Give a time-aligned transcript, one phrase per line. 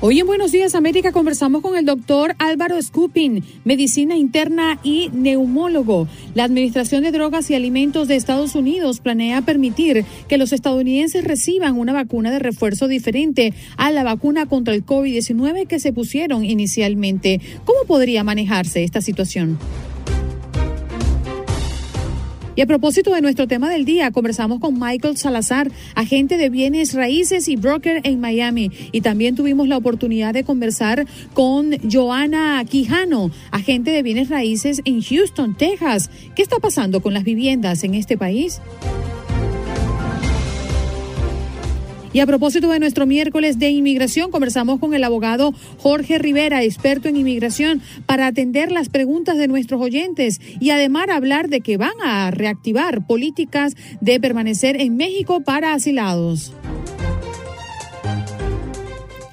[0.00, 6.06] Hoy en Buenos Días América conversamos con el doctor Álvaro Skupin, medicina interna y neumólogo.
[6.36, 11.76] La Administración de Drogas y Alimentos de Estados Unidos planea permitir que los estadounidenses reciban
[11.76, 17.40] una vacuna de refuerzo diferente a la vacuna contra el COVID-19 que se pusieron inicialmente.
[17.64, 19.58] ¿Cómo podría manejarse esta situación?
[22.58, 26.92] Y a propósito de nuestro tema del día, conversamos con Michael Salazar, agente de bienes
[26.92, 28.72] raíces y broker en Miami.
[28.90, 35.00] Y también tuvimos la oportunidad de conversar con Joana Quijano, agente de bienes raíces en
[35.00, 36.10] Houston, Texas.
[36.34, 38.60] ¿Qué está pasando con las viviendas en este país?
[42.12, 47.08] Y a propósito de nuestro miércoles de inmigración, conversamos con el abogado Jorge Rivera, experto
[47.08, 51.94] en inmigración, para atender las preguntas de nuestros oyentes y además hablar de que van
[52.02, 56.52] a reactivar políticas de permanecer en México para asilados.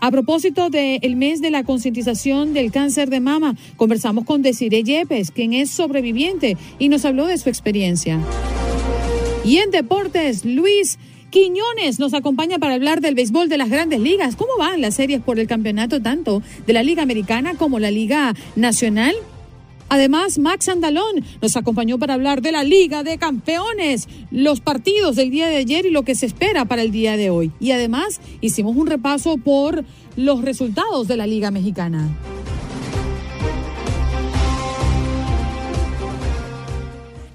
[0.01, 5.31] A propósito del mes de la concientización del cáncer de mama, conversamos con Desiree Yepes,
[5.31, 8.19] quien es sobreviviente y nos habló de su experiencia.
[9.43, 10.99] Y en deportes, Luis
[11.35, 14.37] Quiñones nos acompaña para hablar del béisbol de las grandes ligas.
[14.37, 18.33] ¿Cómo van las series por el campeonato tanto de la Liga Americana como la Liga
[18.55, 19.13] Nacional?
[19.89, 25.29] Además, Max Andalón nos acompañó para hablar de la Liga de Campeones, los partidos del
[25.29, 27.51] día de ayer y lo que se espera para el día de hoy.
[27.59, 29.83] Y además, hicimos un repaso por
[30.15, 32.15] los resultados de la Liga Mexicana.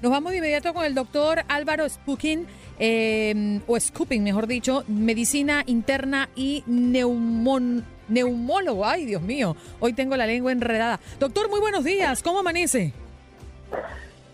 [0.01, 2.47] Nos vamos de inmediato con el doctor Álvaro Spukin,
[2.83, 8.87] eh, o Scooping, mejor dicho, medicina interna y neumón, neumólogo.
[8.87, 10.99] Ay, Dios mío, hoy tengo la lengua enredada.
[11.19, 12.91] Doctor, muy buenos días, ¿cómo amanece?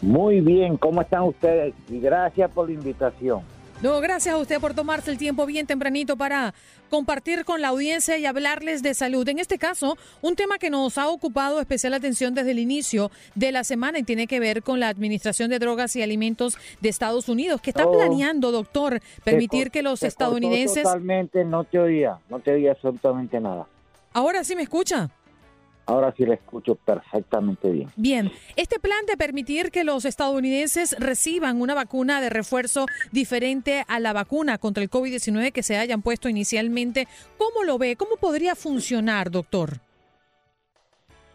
[0.02, 1.74] Muy bien, ¿cómo están ustedes?
[1.90, 3.42] Y gracias por la invitación.
[3.82, 6.56] No, gracias a usted por tomarse el tiempo bien tempranito para
[6.90, 9.28] compartir con la audiencia y hablarles de salud.
[9.30, 13.52] En este caso, un tema que nos ha ocupado especial atención desde el inicio de
[13.52, 17.30] la semana y tiene que ver con la Administración de Drogas y Alimentos de Estados
[17.30, 17.92] Unidos, que está Oh.
[17.92, 20.82] planeando, doctor, permitir que los estadounidenses...
[20.82, 23.68] Totalmente, no te oía, no te oía absolutamente nada.
[24.14, 25.12] Ahora sí me escucha.
[25.88, 27.90] Ahora sí la escucho perfectamente bien.
[27.96, 34.02] Bien, este plan de permitir que los estadounidenses reciban una vacuna de refuerzo diferente a
[34.02, 37.96] la vacuna contra el COVID-19 que se hayan puesto inicialmente, ¿cómo lo ve?
[37.96, 39.78] ¿Cómo podría funcionar, doctor?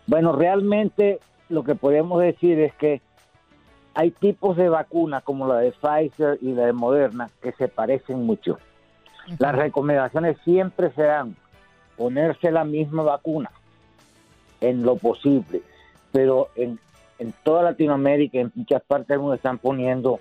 [0.07, 1.19] Bueno, realmente
[1.49, 3.01] lo que podemos decir es que
[3.95, 8.27] hay tipos de vacunas como la de Pfizer y la de Moderna que se parecen
[8.27, 8.59] mucho.
[9.39, 11.37] Las recomendaciones siempre serán
[11.97, 13.51] ponerse la misma vacuna
[14.63, 15.63] en lo posible,
[16.13, 16.79] pero en,
[17.19, 20.21] en toda Latinoamérica, en muchas partes del mundo están poniendo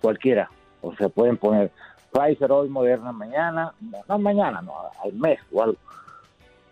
[0.00, 0.50] cualquiera,
[0.80, 1.70] o se pueden poner
[2.12, 3.72] Pfizer hoy, Moderna mañana,
[4.08, 4.72] no mañana, no,
[5.02, 5.76] al mes o algo.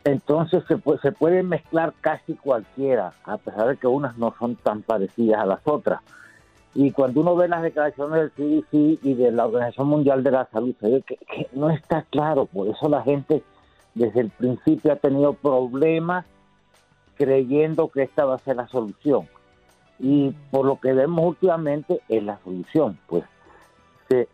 [0.04, 4.56] Entonces se puede, se puede mezclar casi cualquiera, a pesar de que unas no son
[4.56, 6.00] tan parecidas a las otras.
[6.74, 10.46] Y cuando uno ve las declaraciones del CDC y de la Organización Mundial de la
[10.46, 12.46] Salud, se ve que, que no está claro.
[12.46, 13.42] Por eso la gente
[13.94, 16.24] desde el principio ha tenido problemas
[17.20, 19.28] creyendo que esta va a ser la solución.
[19.98, 22.98] Y por lo que vemos últimamente es la solución.
[23.06, 23.24] Pues
[24.08, 24.26] se-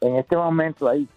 [0.00, 1.08] en este momento hay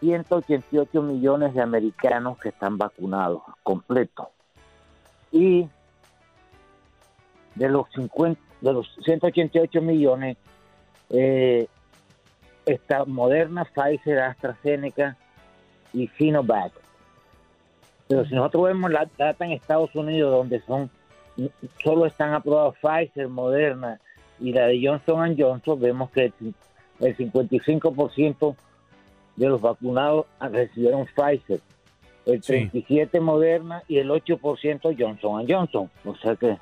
[0.00, 4.28] 188 millones de americanos que están vacunados completos.
[5.30, 5.68] Y
[7.54, 10.38] de los 50, de los 188 millones,
[11.10, 11.66] eh,
[12.64, 15.18] está Moderna, Pfizer, AstraZeneca
[15.92, 16.72] y Sinovac.
[18.08, 20.90] Pero si nosotros vemos la data en Estados Unidos, donde son
[21.82, 23.98] solo están aprobados Pfizer, Moderna
[24.38, 26.54] y la de Johnson Johnson, vemos que el,
[27.00, 28.54] el 55%
[29.36, 31.60] de los vacunados recibieron Pfizer,
[32.26, 32.70] el Sí.
[32.72, 35.90] 37% Moderna y el 8% Johnson Johnson.
[36.04, 36.58] O sea que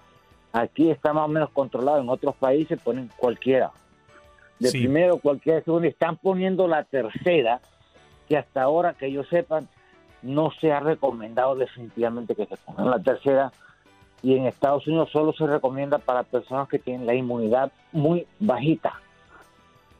[0.53, 3.71] Aquí está más o menos controlado, en otros países ponen cualquiera.
[4.59, 7.61] De primero, cualquiera, segundo, están poniendo la tercera,
[8.29, 9.63] que hasta ahora, que yo sepa,
[10.23, 13.53] no se ha recomendado definitivamente que se pongan la tercera.
[14.23, 19.01] Y en Estados Unidos solo se recomienda para personas que tienen la inmunidad muy bajita.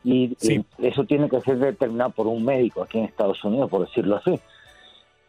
[0.05, 3.87] Y, y eso tiene que ser determinado por un médico aquí en Estados Unidos, por
[3.87, 4.39] decirlo así.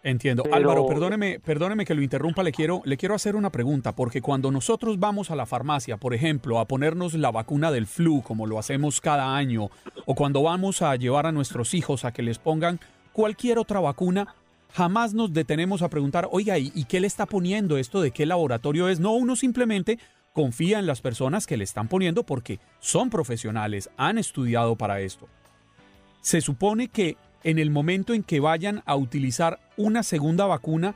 [0.04, 0.44] Entiendo.
[0.52, 4.50] Álvaro, perdóneme, perdóneme que lo interrumpa, le quiero, le quiero hacer una pregunta, porque cuando
[4.50, 8.58] nosotros vamos a la farmacia, por ejemplo, a ponernos la vacuna del flu, como lo
[8.58, 9.70] hacemos cada año,
[10.06, 12.80] o cuando vamos a llevar a nuestros hijos a que les pongan
[13.14, 14.34] cualquier otra vacuna,
[14.74, 18.02] jamás nos detenemos a preguntar, oiga, ¿y, ¿y qué le está poniendo esto?
[18.02, 19.00] ¿De qué laboratorio es?
[19.00, 20.00] No, uno simplemente
[20.34, 25.28] confía en las personas que le están poniendo porque son profesionales, han estudiado para esto.
[26.22, 30.96] Se supone que en el momento en que vayan a utilizar una segunda vacuna,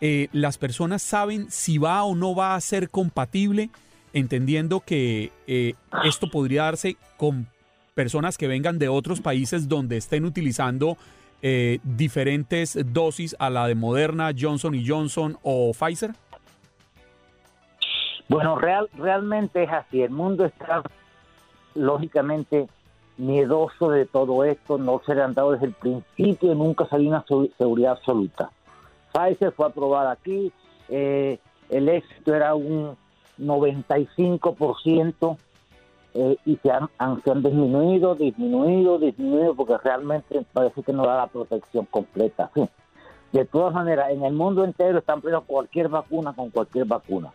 [0.00, 3.70] eh, las personas saben si va o no va a ser compatible,
[4.12, 5.74] entendiendo que eh,
[6.04, 7.48] esto podría darse con
[7.94, 10.96] personas que vengan de otros países donde estén utilizando
[11.42, 16.12] eh, diferentes dosis a la de Moderna, Johnson y Johnson o Pfizer?
[18.28, 20.02] Bueno, real, realmente es así.
[20.02, 20.82] El mundo está
[21.74, 22.68] lógicamente
[23.16, 27.24] miedoso de todo esto, no se le han dado desde el principio, nunca salió una
[27.56, 28.50] seguridad absoluta.
[29.12, 30.52] Pfizer fue aprobada aquí,
[30.88, 31.38] eh,
[31.68, 32.96] el éxito era un
[33.38, 35.36] 95%
[36.14, 36.88] eh, y se han,
[37.22, 42.50] se han disminuido, disminuido, disminuido, porque realmente parece que no da la protección completa.
[43.32, 47.30] De todas maneras, en el mundo entero están poniendo cualquier vacuna con cualquier vacuna.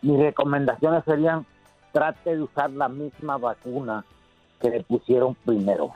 [0.00, 1.44] Mis recomendaciones serían,
[1.92, 4.04] trate de usar la misma vacuna
[4.60, 5.92] que le pusieron primero.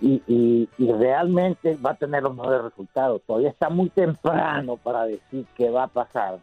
[0.00, 3.22] Y, y, y, realmente va a tener los mejores resultados.
[3.26, 6.38] Todavía está muy temprano para decir qué va a pasar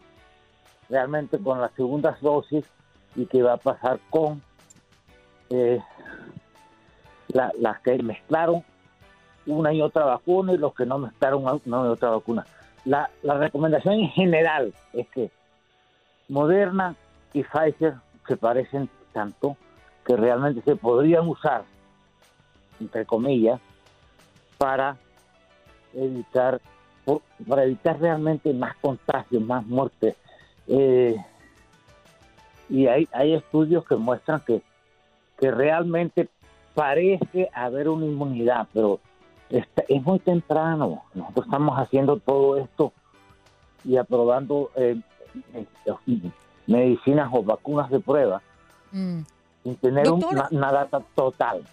[0.90, 2.66] realmente con las segundas dosis
[3.16, 4.42] y qué va a pasar con
[7.30, 8.64] las que mezclaron
[9.46, 12.46] una y otra vacuna y los que no mezclaron una y otra vacuna.
[12.84, 15.32] La, la recomendación en general es que
[16.28, 16.96] Moderna
[17.34, 17.96] y Pfizer
[18.28, 19.58] se parecen tanto
[20.06, 21.64] que realmente se podrían usar,
[22.80, 23.60] entre comillas,
[24.58, 24.98] para
[25.94, 26.62] evitar
[27.48, 30.16] para evitar realmente más contagios, más muertes.
[30.68, 31.16] Eh,
[32.70, 34.62] y hay, hay estudios que muestran que,
[35.38, 36.30] que realmente
[36.74, 39.00] parece haber una inmunidad, pero
[39.50, 41.04] es muy temprano.
[41.14, 42.94] Nosotros estamos haciendo todo esto
[43.84, 45.00] y aprobando eh,
[45.54, 46.32] eh,
[46.68, 48.42] medicinas o vacunas de prueba.
[48.92, 49.22] Mm
[49.66, 51.64] sin tener una, data total.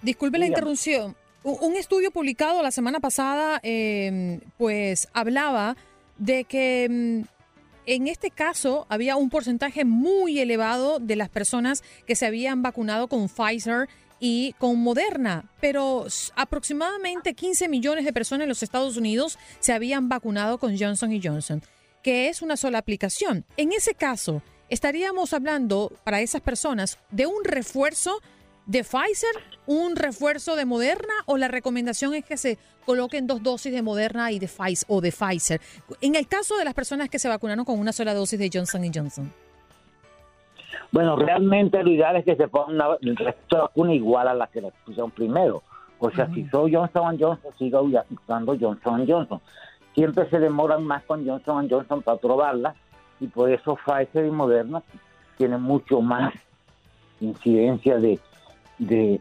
[0.00, 1.16] Disculpe la interrupción.
[1.42, 5.76] Un estudio publicado la semana pasada, em, pues hablaba
[6.16, 7.24] de que em,
[7.86, 13.08] en este caso había un porcentaje muy elevado de las personas que se habían vacunado
[13.08, 13.88] con Pfizer
[14.20, 16.06] y con Moderna, pero
[16.36, 21.62] aproximadamente 15 millones de personas en los Estados Unidos se habían vacunado con Johnson Johnson,
[22.02, 23.46] que es una sola aplicación.
[23.56, 28.20] En ese caso, estaríamos hablando para esas personas de un refuerzo
[28.66, 29.30] de Pfizer,
[29.66, 34.30] un refuerzo de Moderna o la recomendación es que se coloquen dos dosis de Moderna
[34.32, 35.60] y de Pfizer o de Pfizer.
[36.00, 38.82] En el caso de las personas que se vacunaron con una sola dosis de Johnson
[38.92, 39.32] Johnson.
[40.92, 44.72] Bueno, realmente lo ideal es que se ponga una vacuna igual a la que le
[44.84, 45.62] pusieron primero.
[45.98, 49.40] O sea, si soy Johnson Johnson, sigo usando Johnson Johnson.
[49.94, 52.74] Siempre se demoran más con Johnson Johnson para probarla
[53.20, 54.82] y por eso Pfizer y Moderna
[55.36, 56.32] tienen mucho más
[57.20, 58.18] incidencia de,
[58.80, 59.20] de,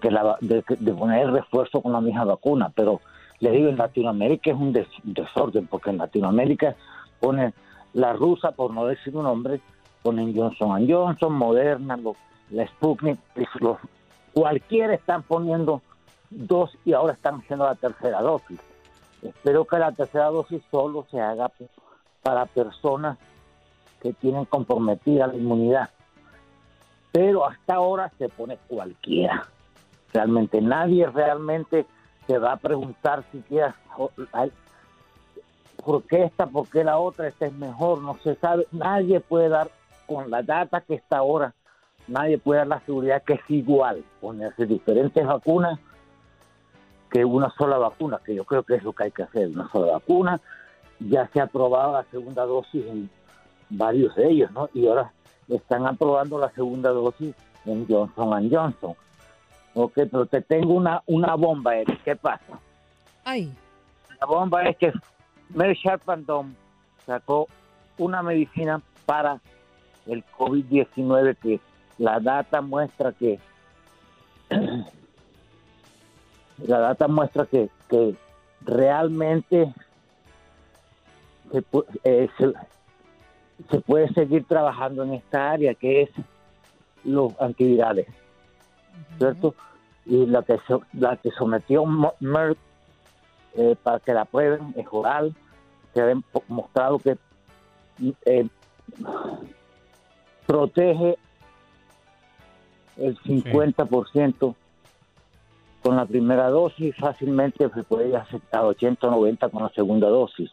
[0.00, 2.70] que la, de, poner refuerzo con la misma vacuna.
[2.74, 3.00] Pero
[3.40, 4.72] le digo, en Latinoamérica es un,
[5.02, 6.76] desorden, porque en Latinoamérica
[7.20, 7.52] ponen
[7.94, 9.60] la rusa, por no decir un nombre,
[10.02, 11.98] ponen Johnson Johnson, Moderna,
[12.50, 13.18] la Sputnik,
[13.60, 13.78] los,
[14.32, 15.82] cualquiera están poniendo
[16.30, 18.60] dos y ahora están haciendo la tercera dosis.
[19.22, 21.50] Espero que la tercera dosis solo se haga
[22.22, 23.18] para personas
[24.00, 25.90] que tienen comprometida la inmunidad.
[27.12, 29.46] Pero hasta ahora se pone cualquiera.
[30.12, 31.86] Realmente nadie realmente
[32.26, 33.74] se va a preguntar siquiera
[35.84, 38.66] por qué esta, por qué la otra, esta es mejor, no se sabe.
[38.72, 39.70] Nadie puede dar
[40.06, 41.54] con la data que está ahora,
[42.08, 45.78] nadie puede dar la seguridad que es igual ponerse diferentes vacunas
[47.10, 49.70] que una sola vacuna, que yo creo que es lo que hay que hacer, una
[49.70, 50.40] sola vacuna
[51.08, 53.10] ya se ha aprobado la segunda dosis en
[53.70, 54.68] varios de ellos, ¿no?
[54.74, 55.12] Y ahora
[55.48, 57.34] están aprobando la segunda dosis
[57.64, 58.94] en Johnson Johnson.
[59.74, 62.02] Ok, pero te tengo una, una bomba, Eric.
[62.02, 62.58] ¿Qué pasa?
[63.24, 63.52] Ay.
[64.20, 64.92] La bomba es que
[65.50, 66.02] Mary Sharp
[67.06, 67.48] sacó
[67.98, 69.40] una medicina para
[70.06, 71.60] el COVID-19 que
[71.98, 73.38] la data muestra que
[76.58, 78.14] la data muestra que, que
[78.60, 79.72] realmente
[81.50, 81.64] se,
[82.04, 82.52] eh, se,
[83.70, 86.10] se, puede seguir trabajando en esta área que es
[87.04, 88.06] los antivirales,
[89.18, 89.54] ¿cierto?
[90.06, 90.58] Y la que,
[90.94, 91.84] la que sometió
[92.20, 92.58] Merck
[93.54, 95.34] eh, para que la prueben es oral,
[95.92, 97.16] se ha demostrado que
[98.24, 98.48] eh,
[100.46, 101.18] protege
[102.96, 104.54] el 50%
[105.82, 110.50] con la primera dosis, fácilmente se puede aceptar 80 o 90 con la segunda dosis.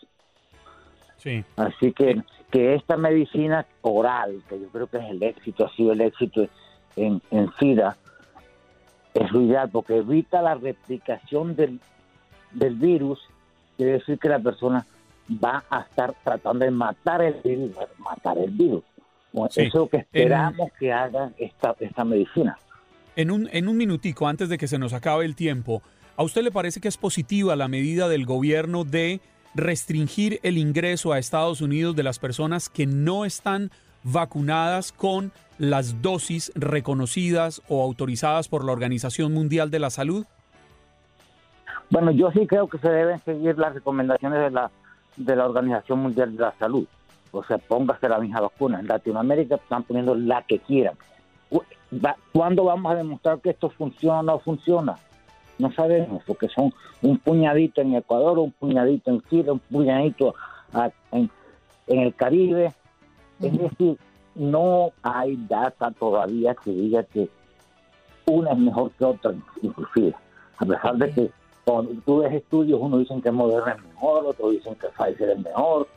[1.20, 1.44] Sí.
[1.56, 2.22] Así que,
[2.52, 6.48] que esta medicina oral, que yo creo que es el éxito, ha sido el éxito
[6.96, 7.96] en, en SIDA,
[9.14, 11.80] es lo ideal porque evita la replicación del,
[12.52, 13.20] del virus,
[13.78, 14.86] quiere decir que la persona
[15.44, 18.84] va a estar tratando de matar el virus, matar el virus.
[19.32, 22.58] Eso es lo que esperamos que haga esta, esta medicina.
[23.16, 25.84] En un, en un minutico, antes de que se nos acabe el tiempo,
[26.18, 29.22] ¿a usted le parece que es positiva la medida del gobierno de
[29.56, 33.72] restringir el ingreso a Estados Unidos de las personas que no están
[34.04, 40.26] vacunadas con las dosis reconocidas o autorizadas por la Organización Mundial de la Salud?
[41.90, 44.72] Bueno, yo sí creo que se deben seguir las recomendaciones de la,
[45.18, 46.88] de la Organización Mundial de la Salud.
[47.32, 48.80] O sea, póngase la misma vacuna.
[48.80, 50.96] En Latinoamérica están poniendo la que quieran.
[52.32, 54.96] ¿Cuándo vamos a demostrar que esto funciona o no funciona?
[55.60, 60.34] No sabemos, porque son un puñadito en Ecuador, un puñadito en Chile, un puñadito
[61.12, 61.30] en,
[61.88, 62.74] en el Caribe.
[63.42, 63.98] Es decir,
[64.36, 67.30] no hay data todavía que diga que
[68.26, 70.16] una es mejor que otra, inclusive.
[70.58, 71.32] A pesar de que
[71.66, 75.40] cuando tú ves estudios, unos dicen que Moderna es mejor, otros dicen que Pfizer es
[75.40, 75.88] mejor,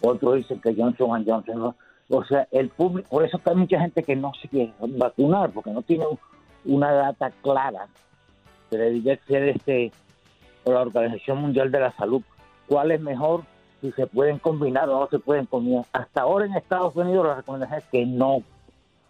[0.00, 1.76] otros dicen que Johnson Johnson no.
[2.08, 5.70] O sea, el público, por eso hay mucha gente que no se quiere vacunar, porque
[5.70, 6.06] no tiene
[6.64, 7.86] una data clara
[8.70, 9.92] que diga ser este,
[10.64, 12.22] la Organización Mundial de la Salud,
[12.68, 13.42] cuál es mejor,
[13.80, 15.84] si se pueden combinar o no se pueden combinar.
[15.92, 18.42] Hasta ahora en Estados Unidos la recomendación es que no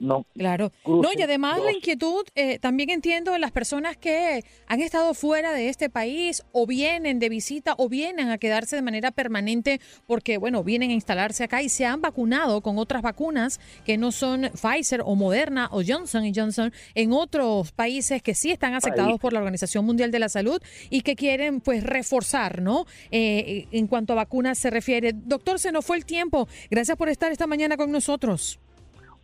[0.01, 0.27] no.
[0.35, 0.73] Claro.
[0.87, 5.53] No, y además la inquietud eh, también entiendo en las personas que han estado fuera
[5.53, 10.39] de este país o vienen de visita o vienen a quedarse de manera permanente porque,
[10.39, 14.51] bueno, vienen a instalarse acá y se han vacunado con otras vacunas que no son
[14.55, 19.41] Pfizer o Moderna o Johnson Johnson en otros países que sí están aceptados por la
[19.41, 22.87] Organización Mundial de la Salud y que quieren, pues, reforzar, ¿no?
[23.11, 25.13] Eh, en cuanto a vacunas se refiere.
[25.13, 26.49] Doctor, se nos fue el tiempo.
[26.71, 28.59] Gracias por estar esta mañana con nosotros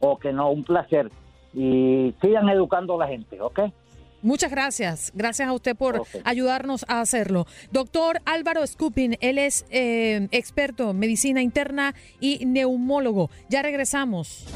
[0.00, 1.10] o que no, un placer.
[1.54, 3.60] Y sigan educando a la gente, ¿ok?
[4.22, 5.12] Muchas gracias.
[5.14, 7.46] Gracias a usted por ayudarnos a hacerlo.
[7.70, 13.30] Doctor Álvaro Skupin, él es eh, experto en medicina interna y neumólogo.
[13.48, 14.46] Ya regresamos.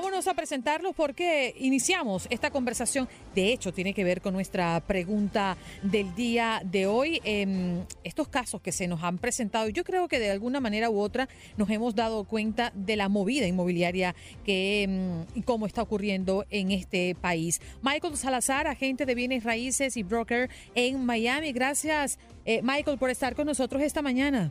[0.00, 3.06] Vámonos a presentarlos porque iniciamos esta conversación.
[3.34, 7.20] De hecho, tiene que ver con nuestra pregunta del día de hoy.
[7.22, 10.98] Em, estos casos que se nos han presentado, yo creo que de alguna manera u
[10.98, 11.28] otra
[11.58, 16.70] nos hemos dado cuenta de la movida inmobiliaria que em, y cómo está ocurriendo en
[16.70, 17.60] este país.
[17.82, 21.52] Michael Salazar, agente de bienes raíces y broker en Miami.
[21.52, 24.50] Gracias, eh, Michael, por estar con nosotros esta mañana.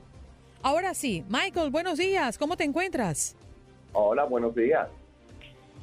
[0.61, 2.37] Ahora sí, Michael, buenos días.
[2.37, 3.35] ¿Cómo te encuentras?
[3.93, 4.87] Hola, buenos días.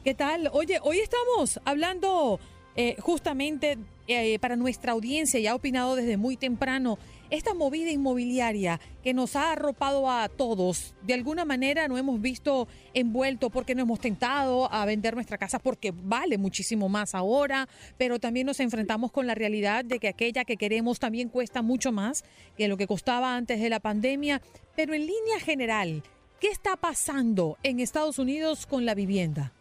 [0.06, 0.50] ¿Qué tal?
[0.52, 2.38] Oye, hoy estamos hablando
[2.76, 6.96] eh, justamente eh, para nuestra audiencia, ya ha opinado desde muy temprano,
[7.28, 12.68] esta movida inmobiliaria que nos ha arropado a todos, de alguna manera no hemos visto
[12.94, 18.20] envuelto porque no hemos tentado a vender nuestra casa porque vale muchísimo más ahora, pero
[18.20, 22.24] también nos enfrentamos con la realidad de que aquella que queremos también cuesta mucho más
[22.56, 24.40] que lo que costaba antes de la pandemia,
[24.76, 26.04] pero en línea general,
[26.38, 29.52] ¿qué está pasando en Estados Unidos con la vivienda?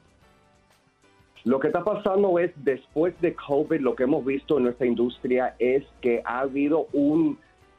[1.46, 5.56] Lo que está pasando es, después de COVID, lo que hemos visto en nuestra industria
[5.60, 7.38] es que ha habido un,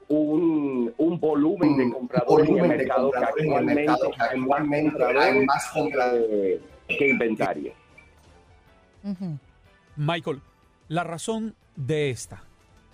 [0.09, 7.73] un, volumen de compradores en el mercado que actualmente, hay más compradores que inventario.
[9.97, 10.41] Michael,
[10.87, 12.45] la razón de esta,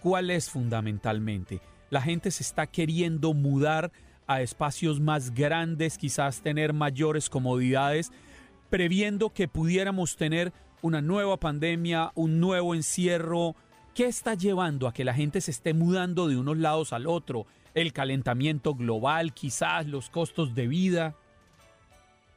[0.02, 1.60] ¿cuál es fundamentalmente?
[1.90, 3.92] La gente se está queriendo mudar
[4.26, 8.10] a espacios más grandes, quizás tener mayores comodidades
[8.72, 10.50] previendo que pudiéramos tener
[10.80, 13.54] una nueva pandemia, un nuevo encierro.
[13.94, 17.44] ¿Qué está llevando a que la gente se esté mudando de unos lados al otro?
[17.74, 21.14] El calentamiento global, quizás los costos de vida.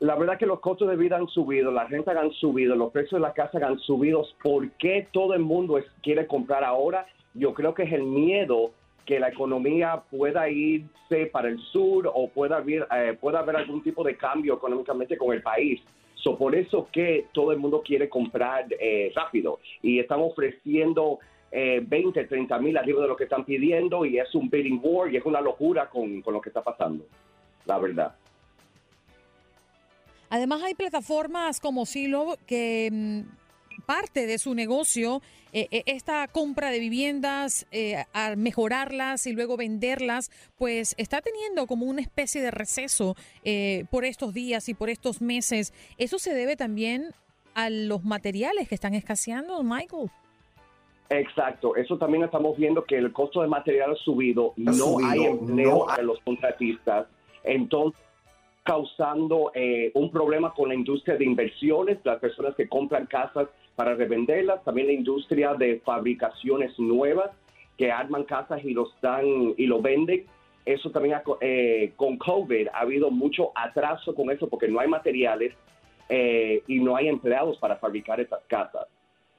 [0.02, 3.22] La verdad que los costos de vida han subido, las rentas han subido, los precios
[3.22, 4.28] de la casa han subido.
[4.44, 7.08] ¿Por qué todo el mundo quiere comprar ahora?
[7.36, 8.72] yo creo que es el miedo
[9.06, 13.84] que la economía pueda irse para el sur o pueda haber, eh, pueda haber algún
[13.84, 15.82] tipo de cambio económicamente con el país.
[16.26, 21.20] So, por eso que todo el mundo quiere comprar eh, rápido y están ofreciendo
[21.52, 25.14] eh, 20, 30 mil arriba de lo que están pidiendo y es un bidding war
[25.14, 27.06] y es una locura con, con lo que está pasando,
[27.66, 28.16] la verdad.
[30.32, 33.20] Además hay plataformas como Silo que mm,
[33.86, 35.22] parte de su negocio
[35.58, 41.66] eh, eh, esta compra de viviendas, eh, al mejorarlas y luego venderlas, pues está teniendo
[41.66, 43.16] como una especie de receso
[43.90, 45.74] por estos días y por estos meses.
[45.98, 47.12] ¿Eso se debe también
[47.54, 50.10] a los materiales que están escaseando, Michael?
[51.10, 55.86] Exacto, eso también estamos viendo que el costo de material ha subido, no hay empleo
[55.86, 57.08] para los contratistas,
[57.46, 58.02] entonces
[58.64, 59.54] causando
[59.94, 64.88] un problema con la industria de inversiones, las personas que compran casas para revenderlas, también
[64.88, 67.32] la industria de fabricaciones nuevas
[67.78, 70.26] que arman casas y los dan y lo venden.
[70.66, 75.54] Eso también eh, con COVID ha habido mucho atraso con eso porque no hay materiales
[76.10, 78.88] eh, y no hay empleados para fabricar esas casas.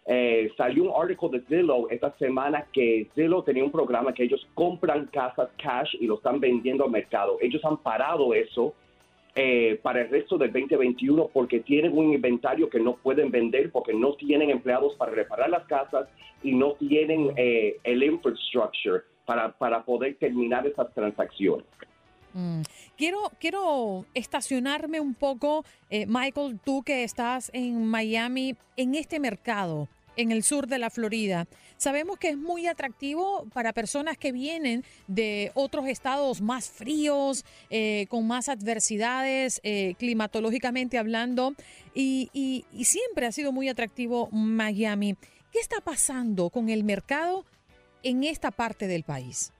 [0.08, 4.46] Eh, salió un artículo de Zillow esta semana que Zillow tenía un programa que ellos
[4.54, 7.38] compran casas cash y lo están vendiendo al mercado.
[7.40, 8.72] Ellos han parado eso
[9.38, 13.92] eh, para el resto del 2021 porque tienen un inventario que no pueden vender porque
[13.92, 16.08] no tienen empleados para reparar las casas
[16.42, 21.66] y no tienen eh, el infrastructure para, para poder terminar esas transacciones.
[22.32, 22.62] Mm.
[22.96, 29.88] Quiero, quiero estacionarme un poco, eh, Michael, tú que estás en Miami, en este mercado
[30.16, 31.46] en el sur de la Florida.
[31.76, 38.06] Sabemos que es muy atractivo para personas que vienen de otros estados más fríos, eh,
[38.08, 41.54] con más adversidades, eh, climatológicamente hablando,
[41.94, 45.16] y, y siempre ha sido muy atractivo Miami.
[45.52, 47.44] ¿Qué está pasando con el mercado
[48.02, 49.52] en esta parte del país?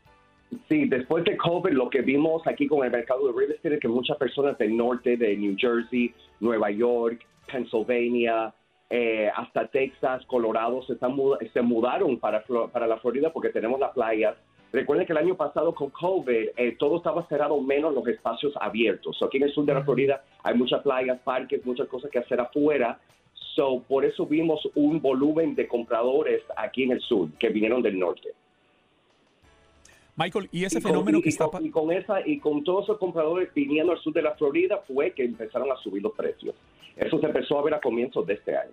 [0.68, 3.80] Sí, después de COVID, lo que vimos aquí con el mercado de real estate es
[3.80, 8.54] que muchas personas del norte, de New Jersey, Nueva York, Pennsylvania,
[8.88, 11.16] eh, hasta Texas, Colorado, se, están,
[11.52, 14.36] se mudaron para, para la Florida porque tenemos las playas.
[14.72, 19.20] Recuerden que el año pasado con COVID eh, todo estaba cerrado menos los espacios abiertos.
[19.22, 22.40] aquí en el sur de la Florida hay muchas playas, parques, muchas cosas que hacer
[22.40, 22.98] afuera.
[23.54, 27.98] So, por eso vimos un volumen de compradores aquí en el sur que vinieron del
[27.98, 28.34] norte.
[30.16, 33.92] Michael, y ese fenómeno que está y con esa y con todos esos compradores viniendo
[33.92, 36.54] al sur de la Florida fue que empezaron a subir los precios.
[36.96, 38.72] Eso se empezó a ver a comienzos de este año.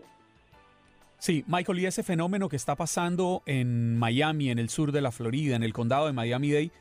[1.18, 5.12] Sí, Michael, y ese fenómeno que está pasando en Miami, en el sur de la
[5.12, 6.72] Florida, en el condado de Miami-Dade,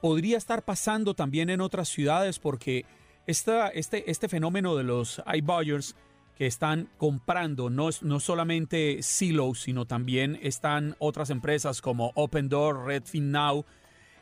[0.00, 2.84] podría estar pasando también en otras ciudades porque
[3.26, 5.94] esta, este, este fenómeno de los iBuyers
[6.36, 12.86] que están comprando no, no solamente Silos, sino también están otras empresas como Open Door,
[12.86, 13.66] Redfin Now,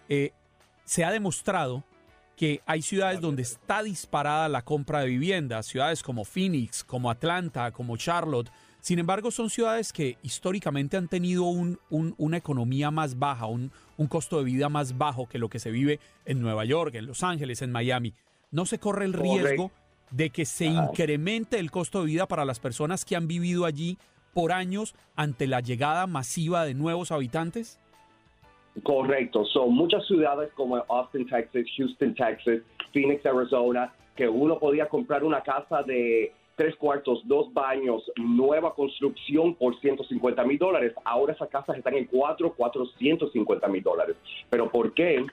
[0.09, 0.33] eh,
[0.85, 1.85] se ha demostrado
[2.37, 7.73] que hay ciudades donde está disparada la compra de viviendas, ciudades como Phoenix, como Atlanta,
[7.73, 8.51] como Charlotte.
[8.81, 14.07] Sin embargo, son ciudades que históricamente han tenido un, una economía más baja, un, un
[14.07, 17.25] costo de vida más bajo que lo que se vive en Nueva York, en Los
[17.25, 18.15] Ángeles, en Miami.
[18.53, 19.73] ¿No se corre el riesgo
[20.13, 23.99] de que se incremente el costo de vida para las personas que han vivido allí
[24.33, 27.81] por años ante la llegada masiva de nuevos habitantes?
[28.83, 32.61] Correcto, son muchas ciudades como Austin, Texas, Houston, Texas,
[32.93, 39.55] Phoenix, Arizona, que uno podía comprar una casa de tres cuartos, dos baños, nueva construcción
[39.55, 40.93] por 150 mil dólares.
[41.05, 44.17] Ahora esas casas están en cuatro, 450 mil dólares.
[44.51, 45.25] ¿Pero por qué?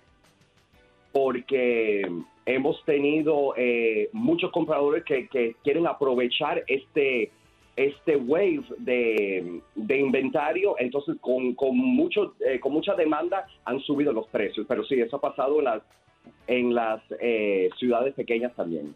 [1.11, 2.07] Porque
[2.45, 7.31] hemos tenido eh, muchos compradores que, que quieren aprovechar este
[7.75, 14.27] este wave de, inventario, entonces con, con, mucho, eh, con mucha demanda han subido los
[14.27, 15.83] precios, pero sí, eso ha pasado en las,
[16.47, 18.95] en las eh, ciudades pequeñas también.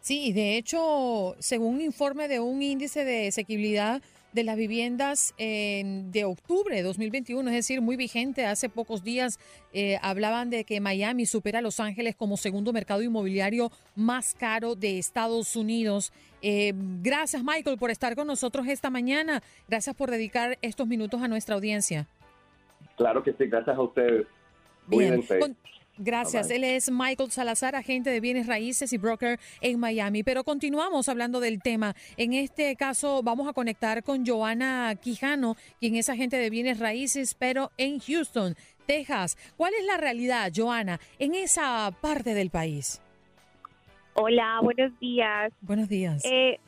[0.00, 4.02] Sí, de hecho, según un informe de un índice de asequibilidad
[4.34, 8.44] de las viviendas de octubre de 2021, es decir, muy vigente.
[8.44, 9.38] Hace pocos días
[9.72, 14.74] eh, hablaban de que Miami supera a Los Ángeles como segundo mercado inmobiliario más caro
[14.74, 16.12] de Estados Unidos.
[16.42, 19.42] Eh, gracias, Michael, por estar con nosotros esta mañana.
[19.68, 22.06] Gracias por dedicar estos minutos a nuestra audiencia.
[22.96, 24.26] Claro que sí, gracias a ustedes.
[24.86, 25.24] Bien.
[25.96, 26.50] Gracias.
[26.50, 30.22] Él es Michael Salazar, agente de bienes raíces y broker en Miami.
[30.22, 31.94] Pero continuamos hablando del tema.
[32.16, 37.34] En este caso vamos a conectar con Joana Quijano, quien es agente de bienes raíces,
[37.34, 39.36] pero en Houston, Texas.
[39.56, 43.00] ¿Cuál es la realidad, Joana, en esa parte del país?
[44.14, 45.52] Hola, buenos días.
[45.60, 46.24] Buenos días.
[46.24, 46.58] Eh,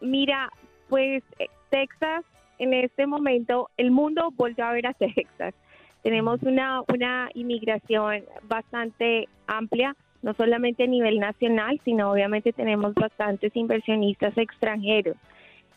[0.00, 0.50] mira,
[0.88, 2.24] pues eh, Texas,
[2.58, 5.54] en este momento, el mundo volvió a ver a Texas.
[6.02, 13.54] Tenemos una, una inmigración bastante amplia, no solamente a nivel nacional, sino obviamente tenemos bastantes
[13.54, 15.16] inversionistas extranjeros.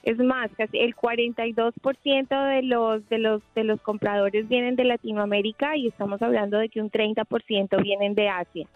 [0.03, 5.77] Es más, casi el 42% de los, de, los, de los compradores vienen de Latinoamérica
[5.77, 8.67] y estamos hablando de que un 30% vienen de Asia.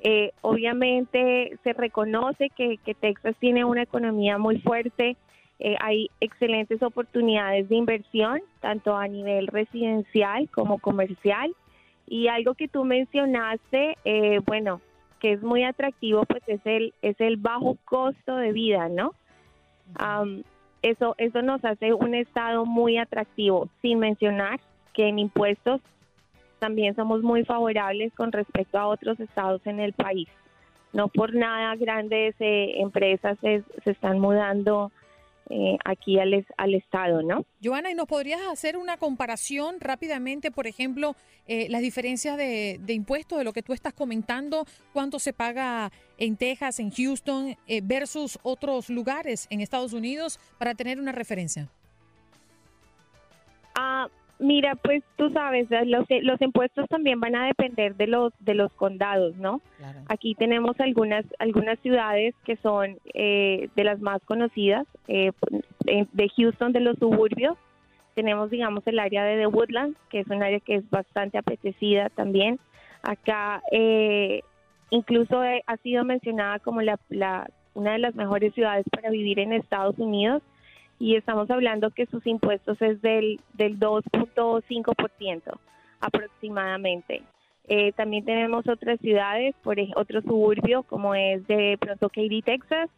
[0.00, 5.16] Eh, obviamente se reconoce que, que, Texas tiene una economía muy fuerte,
[5.58, 11.54] eh, hay excelentes oportunidades de inversión, tanto a nivel residencial como comercial.
[12.06, 14.80] Y algo que tú mencionaste, eh, bueno,
[15.18, 19.12] que es muy atractivo, pues es el, es el bajo costo de vida, ¿no?
[20.82, 24.60] eso, eso nos hace un estado muy atractivo, sin mencionar
[24.92, 25.80] que en impuestos
[26.58, 30.28] también somos muy favorables con respecto a otros estados en el país.
[30.92, 34.90] No por nada grandes eh, empresas se, se están mudando
[35.48, 37.44] eh, aquí al, al, Estado, ¿no?
[37.62, 41.14] Joana, ¿y nos podrías hacer una comparación rápidamente, por ejemplo,
[41.46, 46.36] eh, las diferencias de, impuestos de lo que tú estás comentando, cuánto se paga en
[46.36, 51.68] Texas, en Houston, eh, versus otros lugares en Estados Unidos, para tener una referencia?
[53.76, 58.52] Ah, Mira, pues tú sabes, los, los impuestos también van a depender de los de
[58.54, 59.62] los condados, ¿no?
[60.08, 65.32] Aquí tenemos algunas algunas ciudades que son eh, de las más conocidas, eh,
[65.86, 67.56] de Houston, de los suburbios.
[68.14, 72.10] Tenemos, digamos, el área de The Woodlands, que es un área que es bastante apetecida
[72.10, 72.58] también.
[73.02, 74.42] Acá eh,
[74.90, 79.54] incluso ha sido mencionada como la, la una de las mejores ciudades para vivir en
[79.54, 80.42] Estados Unidos
[80.98, 85.58] y estamos hablando que sus impuestos es del, del 2.5%
[86.00, 87.22] aproximadamente.
[87.68, 92.88] Eh, también tenemos otras ciudades, por otro suburbio como es de pronto Katy, Texas.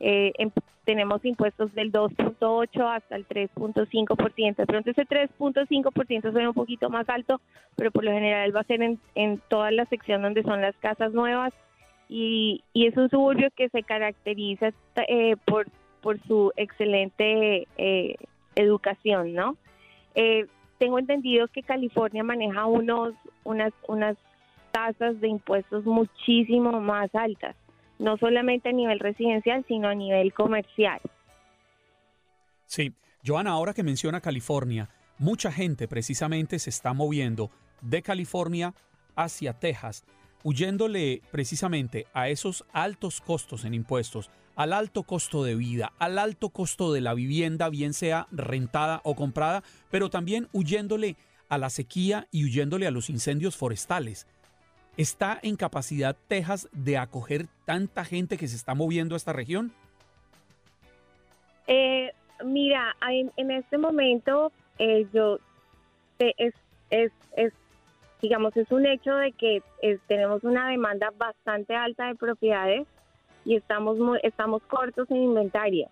[0.00, 0.50] Eh, em,
[0.84, 4.56] tenemos impuestos del 2.8 hasta el 3.5%.
[4.56, 7.40] De pronto ese 3.5% suena un poquito más alto,
[7.76, 10.76] pero por lo general va a ser en, en toda la sección donde son las
[10.76, 11.52] casas nuevas.
[12.08, 14.72] Y, y es un suburbio que se caracteriza
[15.08, 15.66] eh, por
[16.00, 18.16] por su excelente eh,
[18.54, 19.56] educación, ¿no?
[20.14, 20.46] Eh,
[20.78, 24.16] tengo entendido que California maneja unos, unas, unas
[24.72, 27.56] tasas de impuestos muchísimo más altas,
[27.98, 31.00] no solamente a nivel residencial, sino a nivel comercial.
[32.66, 32.92] Sí,
[33.26, 38.74] Joana, ahora que menciona California, mucha gente precisamente se está moviendo de California
[39.16, 40.04] hacia Texas,
[40.44, 46.48] huyéndole precisamente a esos altos costos en impuestos, al alto costo de vida, al alto
[46.48, 51.14] costo de la vivienda, bien sea rentada o comprada, pero también huyéndole
[51.48, 54.26] a la sequía y huyéndole a los incendios forestales.
[54.96, 59.72] ¿Está en capacidad Texas de acoger tanta gente que se está moviendo a esta región?
[61.68, 62.12] Eh,
[62.44, 62.96] mira,
[63.36, 65.38] en, este momento eh, yo
[66.18, 66.52] es,
[66.90, 67.52] es, es,
[68.20, 69.62] digamos, es un hecho de que
[70.08, 72.88] tenemos una demanda bastante alta de propiedades
[73.48, 75.88] y estamos, estamos cortos en inventario.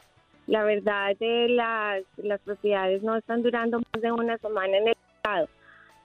[0.46, 1.16] La verdad,
[1.48, 5.48] las, las propiedades no están durando más de una semana en el mercado.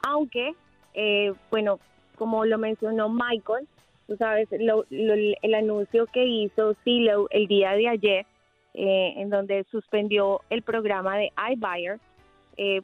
[0.02, 0.56] Aunque,
[0.94, 1.82] eh, bueno,
[2.16, 3.68] como lo mencionó Michael,
[4.08, 8.26] tú sabes, el anuncio que hizo Silo el día de ayer,
[8.74, 12.00] eh, en donde suspendió el programa de iBuyer,
[12.56, 12.82] eh,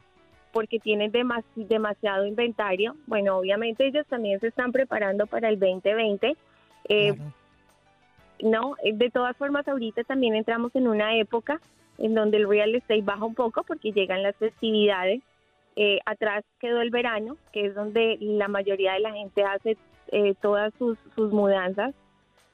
[0.51, 1.13] porque tienen
[1.55, 2.97] demasiado inventario.
[3.05, 6.35] Bueno, obviamente ellos también se están preparando para el 2020.
[6.89, 7.15] Eh,
[8.41, 11.59] no, eh, de todas formas ahorita también entramos en una época
[11.97, 15.21] en donde el real estate baja un poco porque llegan las festividades.
[15.75, 19.77] Eh, atrás quedó el verano, que es donde la mayoría de la gente hace
[20.11, 21.93] eh, todas sus, mudanzas.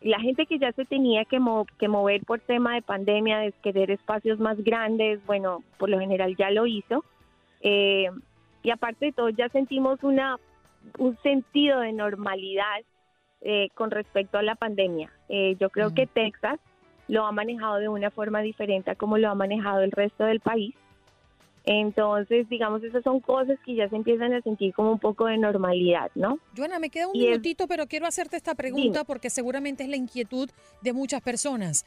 [0.02, 1.39] La gente que ya se tenía que,
[1.80, 6.36] que mover por tema de pandemia, de querer espacios más grandes, bueno, por lo general
[6.36, 7.06] ya lo hizo.
[7.62, 10.38] y aparte de todo, ya sentimos una,
[10.98, 12.82] un sentido de normalidad
[13.46, 15.12] eh, con respecto a la pandemia.
[15.28, 16.60] Eh, yo creo que Texas
[17.10, 20.40] lo ha manejado de una forma diferente a como lo ha manejado el resto del
[20.40, 20.74] país.
[21.66, 25.38] Entonces, digamos, esas son cosas que ya se empiezan a sentir como un poco de
[25.38, 26.40] normalidad, ¿no?
[26.56, 30.50] Joana, me queda un minutito, pero quiero hacerte esta pregunta porque seguramente es la inquietud
[30.82, 31.86] de muchas personas.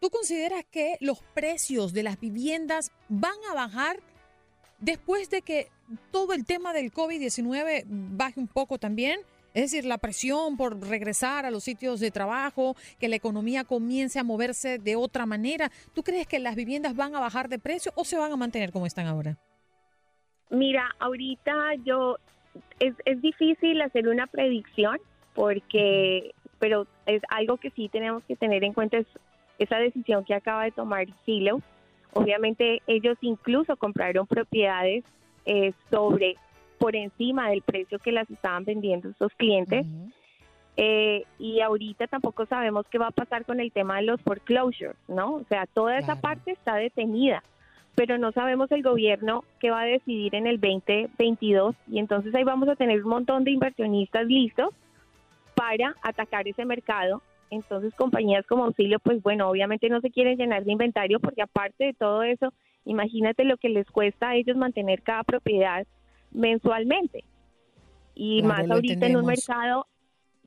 [0.00, 3.96] ¿Tú consideras que los precios de las viviendas van a bajar
[4.78, 5.68] después de que
[6.10, 9.20] todo el tema del COVID-19 baje un poco también?
[9.54, 14.18] Es decir, la presión por regresar a los sitios de trabajo, que la economía comience
[14.18, 15.70] a moverse de otra manera.
[15.94, 18.72] ¿Tú crees que las viviendas van a bajar de precio o se van a mantener
[18.72, 19.36] como están ahora?
[20.50, 21.52] Mira, ahorita
[21.84, 22.16] yo
[22.78, 24.98] es, es difícil hacer una predicción
[25.34, 29.06] porque, pero es algo que sí tenemos que tener en cuenta es
[29.58, 31.60] esa decisión que acaba de tomar Silo.
[32.14, 35.04] Obviamente ellos incluso compraron propiedades
[35.46, 36.36] eh, sobre
[36.82, 39.86] por encima del precio que las estaban vendiendo estos clientes.
[40.76, 44.96] Eh, y ahorita tampoco sabemos qué va a pasar con el tema de los foreclosures,
[45.06, 45.34] ¿no?
[45.34, 47.44] O sea, toda esa parte está detenida,
[47.94, 52.42] pero no sabemos el gobierno qué va a decidir en el 2022 y entonces ahí
[52.42, 54.70] vamos a tener un montón de inversionistas listos
[55.54, 57.22] para atacar ese mercado.
[57.50, 61.84] Entonces compañías como Auxilio, pues bueno, obviamente no se quieren llenar de inventario porque aparte
[61.84, 62.52] de todo eso,
[62.86, 65.86] imagínate lo que les cuesta a ellos mantener cada propiedad
[66.32, 67.24] mensualmente.
[68.14, 69.86] Y más ahorita en un mercado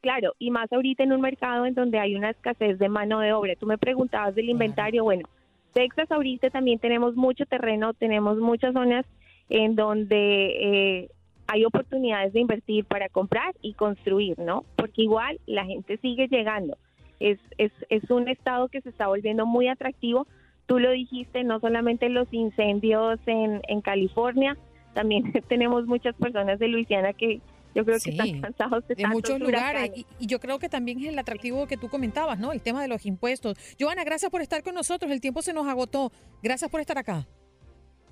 [0.05, 3.33] claro, y más ahorita en un mercado en donde hay una escasez de mano de
[3.33, 3.55] obra.
[3.55, 5.27] Tú me preguntabas del inventario, bueno,
[5.73, 9.03] Texas ahorita también tenemos mucho terreno, tenemos muchas zonas
[9.49, 11.09] en donde eh,
[11.47, 14.63] hay oportunidades de invertir para comprar y construir, ¿no?
[14.75, 16.77] Porque igual la gente sigue llegando.
[17.19, 20.27] Es, es, es un estado que se está volviendo muy atractivo.
[20.67, 24.55] Tú lo dijiste, no solamente los incendios en, en California,
[24.95, 27.41] también tenemos muchas personas de Luisiana que
[27.75, 29.91] yo creo que están cansados de, muchos lugares.
[29.93, 32.53] Y, yo creo que también es el atractivo que tú comentabas, ¿no?
[32.53, 33.57] El tema de los impuestos.
[33.77, 35.11] Joana, gracias por estar con nosotros.
[35.11, 36.11] El tiempo se nos agotó.
[36.41, 37.27] Gracias por estar acá.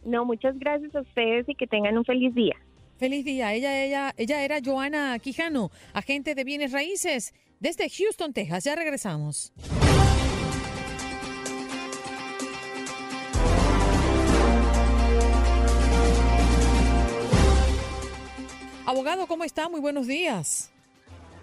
[0.04, 2.58] No, muchas gracias a ustedes y que tengan un feliz día.
[2.98, 3.54] Feliz día.
[3.54, 8.66] Ella, ella, ella era Joana Quijano, agente de bienes raíces desde Houston, Texas.
[8.66, 9.54] Ya regresamos.
[18.94, 19.70] Abogado, ¿cómo está?
[19.70, 20.70] Muy buenos días.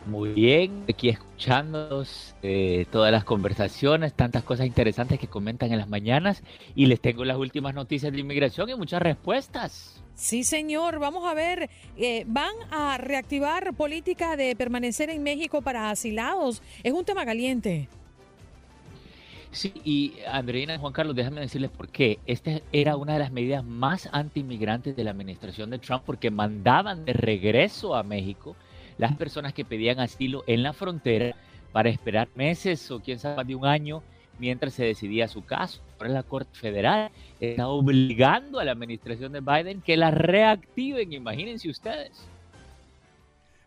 [0.07, 2.05] Muy bien, aquí escuchando
[2.45, 6.45] eh, todas las conversaciones, tantas cosas interesantes que comentan en las mañanas
[6.77, 10.01] y les tengo las últimas noticias de inmigración y muchas respuestas.
[10.15, 11.01] Sí, señor.
[11.01, 16.63] Vamos a ver, eh, van a reactivar política de permanecer en México para asilados.
[16.85, 17.89] Es un tema caliente.
[19.53, 22.21] Sí, y Andreina y Juan Carlos, déjame decirles por qué.
[22.25, 27.05] Esta era una de las medidas más anti-inmigrantes de la administración de Trump porque mandaban
[27.05, 28.55] de regreso a México
[28.97, 31.35] las personas que pedían asilo en la frontera
[31.73, 34.03] para esperar meses o quién sabe más de un año
[34.39, 35.81] mientras se decidía su caso.
[35.99, 37.11] Ahora la Corte Federal
[37.41, 42.29] está obligando a la administración de Biden que la reactiven, imagínense ustedes.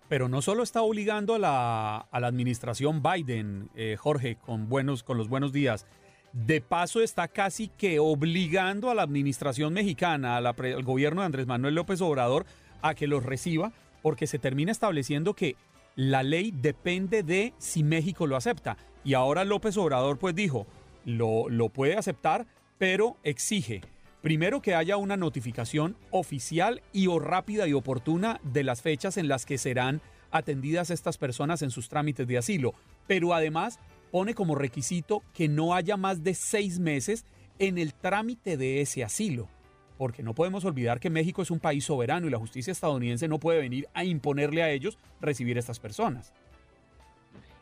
[0.09, 5.29] Pero no solo está obligando a la, administración Biden, eh, Jorge, con, buenos, con los
[5.29, 5.85] buenos días.
[6.33, 11.75] De paso está casi que obligando a la administración mexicana, al gobierno de Andrés Manuel
[11.75, 12.45] López Obrador,
[12.81, 15.55] a que los reciba, porque se termina estableciendo que
[15.95, 18.77] la ley depende de si México lo acepta.
[19.03, 20.65] Y ahora López Obrador pues dijo,
[21.05, 23.81] lo, lo puede aceptar, pero exige
[24.23, 29.27] Primero que haya una notificación oficial y o rápida y oportuna de las fechas en
[29.27, 29.99] las que serán
[30.31, 32.73] atendidas estas personas en sus trámites de asilo,
[33.05, 33.81] pero además
[34.12, 37.25] pone como requisito que no haya más de seis meses
[37.59, 39.49] en el trámite de ese asilo,
[39.97, 43.41] porque no podemos olvidar que México es un país soberano y la justicia estadounidense no
[43.41, 46.31] puede venir a imponerle a ellos recibir a estas personas.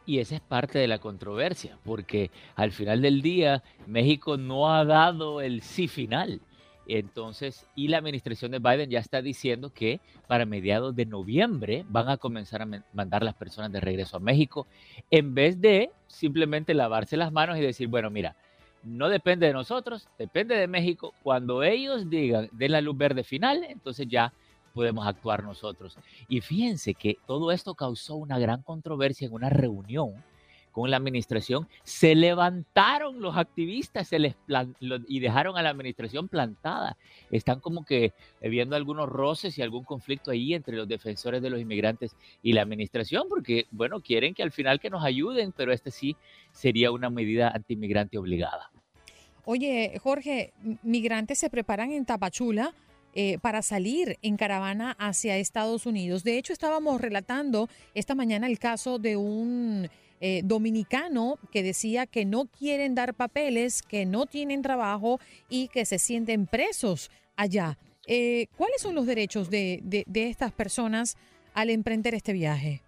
[0.06, 4.86] Y esa es parte de la controversia, porque al final del día México no ha
[4.86, 6.40] dado el sí final.
[6.88, 12.10] Entonces, y la administración de Biden ya está diciendo que para mediados de noviembre van
[12.10, 14.68] a comenzar a mandar las personas de regreso a México,
[15.10, 18.36] en vez de simplemente lavarse las manos y decir, bueno, mira,
[18.84, 21.14] no depende de nosotros, depende de México.
[21.24, 24.34] Cuando ellos digan, den la luz verde final, entonces ya
[24.74, 25.98] podemos actuar nosotros.
[26.28, 30.14] Y fíjense que todo esto causó una gran controversia en una reunión
[30.72, 34.36] con la administración, se levantaron los activistas se les
[35.08, 36.98] y dejaron a la administración plantada.
[37.30, 41.60] Están como que viendo algunos roces y algún conflicto ahí entre los defensores de los
[41.60, 45.92] inmigrantes y la administración, porque, bueno, quieren que al final que nos ayuden, pero este
[45.92, 46.16] sí
[46.52, 48.72] sería una medida antimigrante obligada.
[49.46, 50.54] Oye, Jorge,
[50.84, 52.74] migrantes se preparan en Tapachula.
[53.14, 56.24] Eh, para salir en caravana hacia Estados Unidos.
[56.24, 59.90] De hecho, estábamos relatando esta mañana el caso de un
[60.24, 65.84] eh, dominicano que decía que no quieren dar papeles, que no tienen trabajo y que
[65.84, 67.80] se sienten presos allá.
[68.06, 71.18] Eh, ¿Cuáles son los derechos de, de, estas personas
[71.56, 72.84] al emprender este viaje?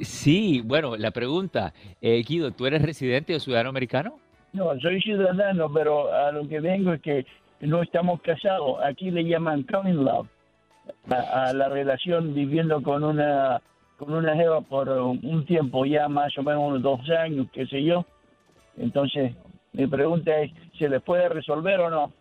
[0.00, 4.18] Sí, bueno, la pregunta, eh, Guido, ¿tú eres residente o ciudadano americano?
[4.52, 7.26] No, soy ciudadano, pero a lo que vengo es que
[7.60, 8.78] no estamos casados.
[8.84, 10.28] Aquí le llaman common love.
[11.10, 13.60] A, a la relación viviendo con una
[13.98, 17.82] con una jeva por un, tiempo ya más o menos unos dos años, qué sé
[17.82, 18.06] yo.
[18.76, 19.34] Entonces,
[19.72, 22.12] mi pregunta es, ¿se le puede resolver o no?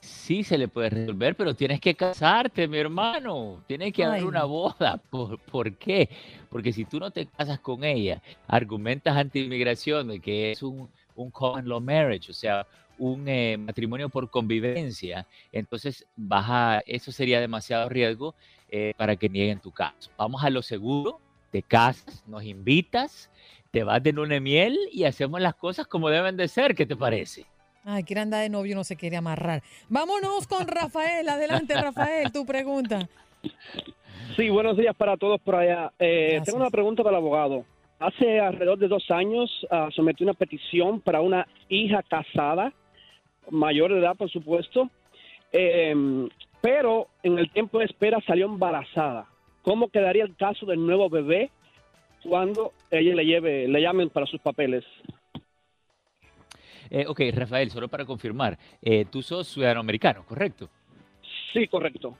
[0.00, 3.62] Sí se le puede resolver, pero tienes que casarte, mi hermano.
[3.66, 4.48] Tiene que haber Ay, una no.
[4.48, 5.00] boda.
[5.10, 6.08] ¿Por, por qué?
[6.48, 11.30] Porque si tú no te casas con ella, argumentas anti-inmigración de que es un, un
[11.30, 12.66] common law marriage, o sea,
[12.98, 18.34] un eh, matrimonio por convivencia, entonces baja, eso sería demasiado riesgo
[18.70, 20.10] eh, para que nieguen tu caso.
[20.16, 23.30] Vamos a lo seguro, te casas, nos invitas,
[23.70, 26.74] te vas de luna de miel y hacemos las cosas como deben de ser.
[26.74, 27.46] ¿Qué te parece?
[27.84, 29.62] Ay, quiere andar de novio, no se quiere amarrar.
[29.88, 31.28] Vámonos con Rafael.
[31.28, 33.08] Adelante, Rafael, tu pregunta.
[34.36, 35.92] Sí, buenos días para todos por allá.
[35.98, 37.64] Eh, tengo una pregunta para el abogado.
[38.00, 42.72] Hace alrededor de dos años ah, sometí una petición para una hija casada,
[43.50, 44.90] mayor de edad, por supuesto,
[45.52, 45.94] eh,
[46.60, 49.26] pero en el tiempo de espera salió embarazada.
[49.62, 51.50] ¿Cómo quedaría el caso del nuevo bebé
[52.22, 54.84] cuando ella le lleve, le llamen para sus papeles?
[56.90, 60.68] Eh, ok, Rafael, solo para confirmar, eh, tú sos ciudadano americano, ¿correcto?
[61.52, 62.16] Sí, correcto.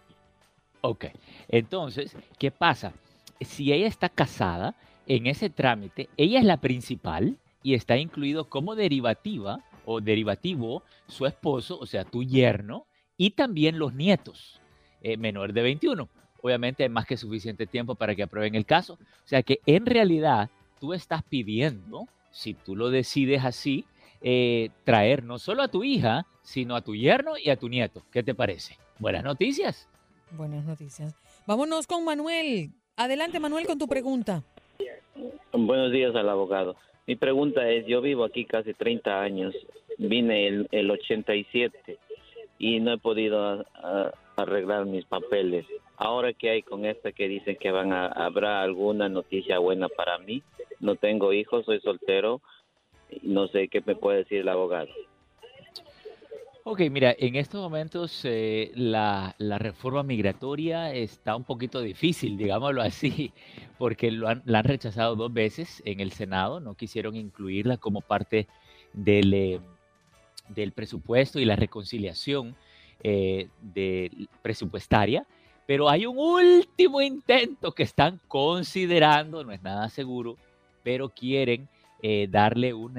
[0.81, 1.07] Ok,
[1.49, 2.93] entonces, ¿qué pasa?
[3.41, 4.75] Si ella está casada,
[5.07, 11.27] en ese trámite, ella es la principal y está incluido como derivativa o derivativo su
[11.27, 14.61] esposo, o sea, tu yerno, y también los nietos,
[15.03, 16.09] eh, menor de 21.
[16.43, 18.95] Obviamente hay más que suficiente tiempo para que aprueben el caso.
[18.95, 23.87] O sea que en realidad tú estás pidiendo, si tú lo decides así,
[24.21, 28.03] eh, traer no solo a tu hija, sino a tu yerno y a tu nieto.
[28.11, 28.79] ¿Qué te parece?
[28.99, 29.89] Buenas noticias.
[30.31, 31.15] Buenas noticias.
[31.47, 32.71] Vámonos con Manuel.
[32.97, 34.43] Adelante, Manuel, con tu pregunta.
[35.53, 36.77] Buenos días al abogado.
[37.07, 39.55] Mi pregunta es, yo vivo aquí casi 30 años,
[39.99, 41.99] vine el, el 87
[42.59, 45.67] y no he podido a- a- arreglar mis papeles.
[45.97, 50.19] Ahora que hay con esta que dicen que van a, habrá alguna noticia buena para
[50.19, 50.43] mí,
[50.81, 52.41] no tengo hijos, soy soltero,
[53.23, 54.89] no sé qué me puede decir el abogado.
[56.67, 63.35] Ok, mira, en estos momentos eh, la, reforma migratoria está un poquito difícil, digámoslo así,
[63.79, 68.01] porque lo han, la han rechazado dos veces en el Senado, no quisieron incluirla como
[68.01, 68.49] parte
[68.95, 69.61] del, eh,
[70.75, 72.57] presupuesto y la reconciliación
[73.03, 73.49] eh,
[74.41, 75.27] presupuestaria,
[75.67, 80.39] pero hay un último intento que están considerando, no es nada seguro,
[80.83, 81.69] pero quieren
[82.31, 82.97] darle un...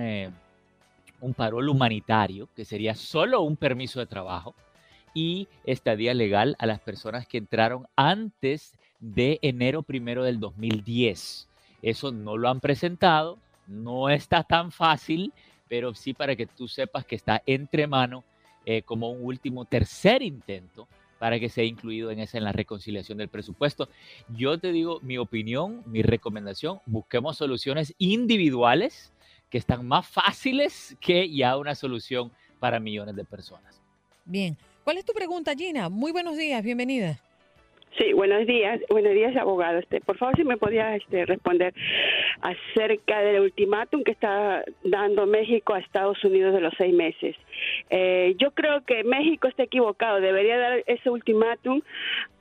[1.22, 4.56] un parol humanitario, que sería solo un permiso de trabajo,
[5.14, 11.48] y estadía legal a las personas que entraron antes de enero primero del 2010.
[11.82, 15.32] Eso no lo han presentado, no está tan fácil,
[15.70, 18.24] pero sí para que tú sepas que está entre mano
[18.66, 20.88] eh, como un último tercer intento
[21.20, 23.88] para que sea incluido en esa en la reconciliación del presupuesto.
[24.30, 29.14] Yo te digo mi opinión, mi recomendación, busquemos soluciones individuales
[29.56, 33.82] que están más fáciles que ya una solución para millones de personas.
[34.26, 34.58] Bien.
[34.84, 35.88] ¿Cuál es tu pregunta, Gina?
[35.88, 37.22] Muy buenos días, bienvenida.
[37.98, 39.80] Sí, buenos días, buenos días, abogado.
[39.80, 41.74] Este, por favor, si me podía este, responder
[42.42, 47.38] acerca del ultimátum que está dando México a Estados Unidos de los seis meses.
[47.90, 50.20] Eh, yo creo que México está equivocado.
[50.20, 51.82] Debería dar ese ultimátum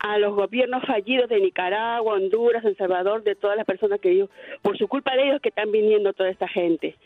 [0.01, 4.31] a los gobiernos fallidos de Nicaragua, Honduras, El Salvador, de todas las personas que ellos,
[4.61, 6.97] por su culpa de ellos que están viniendo toda esta gente.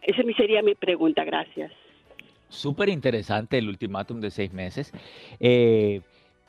[0.00, 1.22] Esa sería mi pregunta.
[1.22, 1.70] Gracias.
[2.48, 4.90] Súper interesante el ultimátum de seis meses.
[5.38, 6.00] Eh,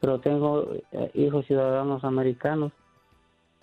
[0.00, 2.72] pero tengo eh, hijos ciudadanos americanos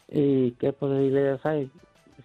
[0.07, 1.69] y qué posibilidades hay.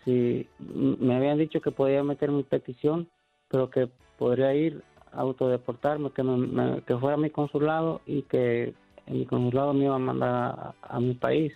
[0.04, 3.08] Si me habían dicho que podía meter mi petición,
[3.48, 3.88] pero que
[4.18, 4.82] podría ir
[5.12, 8.74] a autodeportarme, que me, que fuera a mi consulado y que
[9.06, 11.52] en mi consulado me iba a mandar a mi país.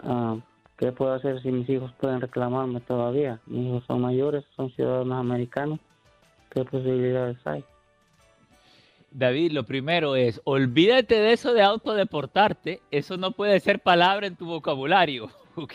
[0.00, 0.36] Ah,
[0.76, 3.40] ¿Qué puedo hacer si mis hijos pueden reclamarme todavía?
[3.46, 5.78] Mis hijos son mayores, son ciudadanos americanos.
[6.50, 7.64] ¿Qué posibilidades hay?
[9.12, 14.34] David, lo primero es, olvídate de eso de autodeportarte, eso no puede ser palabra en
[14.34, 15.72] tu vocabulario, ¿ok?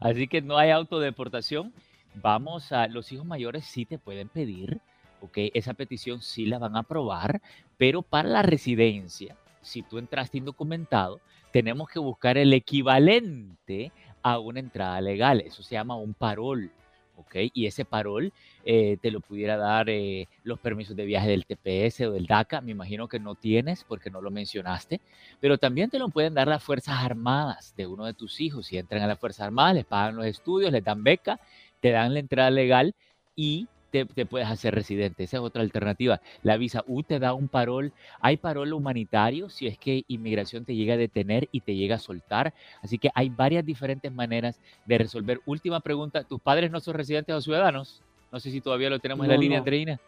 [0.00, 1.72] Así que no hay autodeportación.
[2.14, 4.80] Vamos a, los hijos mayores sí te pueden pedir,
[5.22, 5.38] ¿ok?
[5.54, 7.40] Esa petición sí la van a aprobar,
[7.78, 11.20] pero para la residencia, si tú entraste indocumentado,
[11.52, 13.92] tenemos que buscar el equivalente
[14.22, 16.70] a una entrada legal, eso se llama un parol.
[17.18, 17.34] ¿ok?
[17.52, 18.32] Y ese parol
[18.64, 22.60] eh, te lo pudiera dar eh, los permisos de viaje del TPS o del DACA,
[22.60, 25.00] me imagino que no tienes porque no lo mencionaste,
[25.40, 28.66] pero también te lo pueden dar las Fuerzas Armadas de uno de tus hijos.
[28.66, 31.40] Si entran a las Fuerzas Armadas, les pagan los estudios, les dan beca,
[31.80, 32.94] te dan la entrada legal
[33.34, 35.24] y te, te puedes hacer residente.
[35.24, 36.20] Esa es otra alternativa.
[36.42, 37.92] La visa U te da un parol.
[38.20, 41.98] Hay parol humanitario si es que inmigración te llega a detener y te llega a
[41.98, 42.54] soltar.
[42.82, 45.40] Así que hay varias diferentes maneras de resolver.
[45.46, 48.00] Última pregunta, ¿tus padres no son residentes o ciudadanos?
[48.30, 49.58] No sé si todavía lo tenemos en la No, línea.
[49.58, 49.98] Andreina.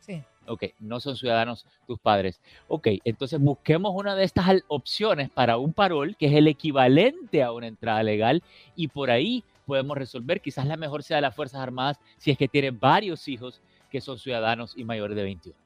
[0.00, 0.22] Sí.
[0.46, 2.40] Ok, no son ciudadanos tus padres.
[2.68, 7.52] Ok, entonces busquemos una de estas opciones para un parol que es el equivalente a
[7.52, 8.42] una entrada legal
[8.74, 10.40] y por ahí podemos resolver.
[10.40, 13.60] Quizás la mejor sea las Fuerzas Armadas si es que tiene varios hijos
[13.90, 15.56] que son ciudadanos y mayores de 21.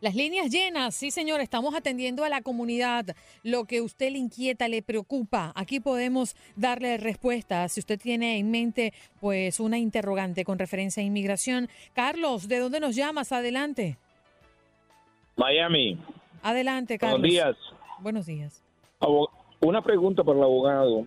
[0.00, 3.06] Las líneas llenas, sí señor, estamos atendiendo a la comunidad.
[3.42, 7.66] Lo que usted le inquieta, le preocupa, aquí podemos darle respuesta.
[7.68, 11.70] Si usted tiene en mente pues una interrogante con referencia a inmigración.
[11.94, 13.32] Carlos, ¿de dónde nos llamas?
[13.32, 13.96] Adelante.
[15.36, 15.98] Miami.
[16.42, 17.20] Adelante, Carlos.
[17.20, 17.56] Buenos días.
[18.00, 18.62] Buenos días.
[19.60, 21.06] Una pregunta para el abogado.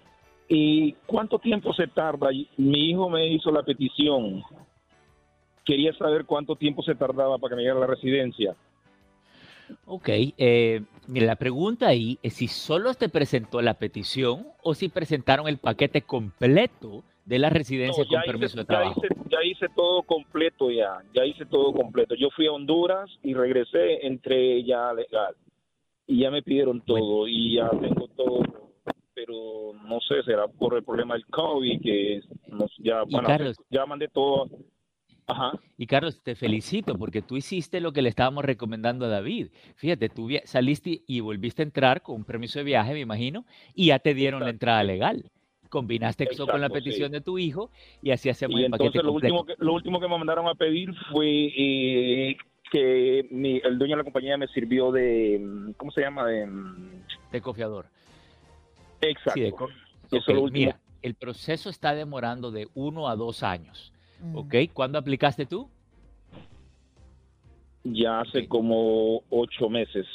[0.49, 2.29] ¿Y cuánto tiempo se tarda?
[2.57, 4.43] Mi hijo me hizo la petición.
[5.65, 8.55] Quería saber cuánto tiempo se tardaba para que me llegara la residencia.
[9.85, 14.87] Ok, eh, mira, la pregunta ahí es si solo te presentó la petición o si
[14.87, 19.01] presentaron el paquete completo de la residencia No, con permiso de ya, trabajo.
[19.03, 20.99] hice, ya hice todo completo ya.
[21.13, 22.15] Ya hice todo completo.
[22.15, 25.35] Yo fui a Honduras y regresé, entré ya legal.
[26.07, 28.41] Y ya me pidieron todo y ya tengo todo.
[29.17, 33.83] Pero no sé, será por el problema del COVID que nos, ya, bueno, Carlos- ya
[33.87, 34.47] mandé todo.
[35.25, 35.53] Ajá.
[35.75, 39.47] Y Carlos, te felicito porque tú hiciste lo que le estábamos recomendando a David.
[39.75, 43.43] Fíjate, tú saliste y volviste a entrar con un permiso de viaje, me imagino,
[43.73, 45.25] y ya te dieron la entrada legal.
[45.69, 46.73] Combinaste eso con la sí.
[46.73, 47.71] petición de tu hijo
[48.03, 49.35] y así hacemos Y el paquete lo completo.
[49.35, 52.37] último, que, lo último que me mandaron a pedir fue eh,
[52.71, 56.27] que mi- el dueño de la compañía me sirvió de, ¿cómo se llama?
[56.27, 57.01] De, mm,
[57.31, 57.87] De confiador.
[59.01, 59.33] Exacto.
[59.33, 60.65] Sí, de co- Eso Ok, es lo último.
[60.65, 63.91] Mira, el proceso está demorando de uno a dos años.
[64.21, 64.35] Mm.
[64.37, 64.55] ¿Ok?
[64.73, 65.69] ¿Cuándo aplicaste tú?
[67.83, 70.05] Ya hace como ocho meses.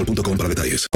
[0.05, 0.87] boostmobile.com para detalles.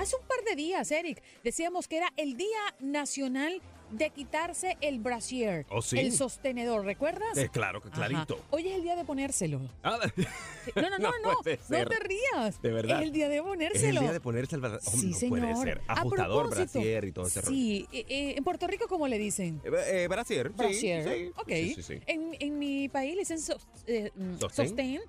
[0.00, 2.48] Hace un par de días, Eric, decíamos que era el Día
[2.80, 3.60] Nacional
[3.92, 5.98] de quitarse el brasier, Oh, sí.
[5.98, 7.36] el sostenedor, ¿recuerdas?
[7.36, 7.90] Eh, claro, Ajá.
[7.90, 8.40] clarito.
[8.50, 9.60] Hoy es el día de ponérselo.
[9.82, 9.98] Ah,
[10.76, 11.58] No, no, no, no, no te
[12.00, 12.62] rías.
[12.62, 12.98] De verdad.
[12.98, 13.88] Es el día de Es ponérselo.
[13.88, 15.38] el día de ponerse el bra- Oh, Sí, no señor.
[15.40, 15.80] puede ser.
[15.88, 17.52] Ajustador, brasier y todo ese rollo.
[17.54, 19.60] Sí, eh, eh, en Puerto Rico, ¿cómo le dicen?
[19.64, 19.70] Eh,
[20.04, 21.04] eh, brasier, sí, Brasier.
[21.04, 21.30] sí.
[21.36, 21.48] Ok.
[21.48, 22.00] Sí, sí, sí.
[22.06, 23.38] En, en mi país le dicen
[23.86, 24.68] eh, mm, ¿Sostén?
[24.68, 25.00] sostén,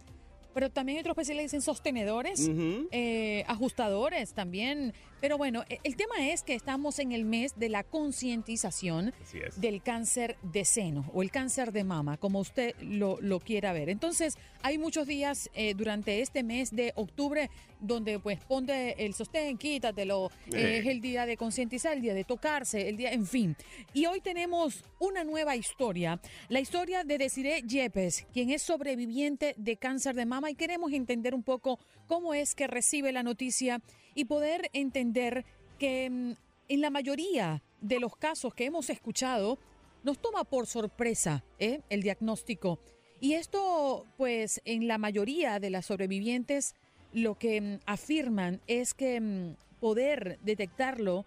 [0.54, 2.50] pero también en otros países le dicen sostenedores,
[2.92, 4.94] eh, ajustadores también.
[5.24, 9.14] Pero bueno, eh, el tema es que estamos en el mes de la concientización
[9.56, 13.88] del cáncer de seno o el cáncer de mama, como usted lo, lo quiera ver.
[13.88, 17.50] Entonces, hay muchos días eh, durante este mes de octubre
[17.80, 20.80] donde pues ponte el sostén, quítatelo, Eh.
[20.80, 23.56] es el día de concientizar, el día de tocarse, el día, en fin.
[23.94, 26.20] Y hoy tenemos una nueva historia,
[26.50, 31.34] la historia de Desiree Yepes, quien es sobreviviente de cáncer de mama y queremos entender
[31.34, 33.82] un poco cómo es que recibe la noticia
[34.16, 35.46] y poder entender
[35.80, 36.34] que mm,
[36.70, 39.60] en la mayoría de los casos que hemos escuchado,
[40.04, 41.82] nos toma por sorpresa ¿eh?
[41.90, 42.80] el diagnóstico.
[43.20, 46.76] Y esto, pues, en la mayoría de las sobrevivientes,
[47.14, 51.26] lo que mm, afirman es que mm, poder detectarlo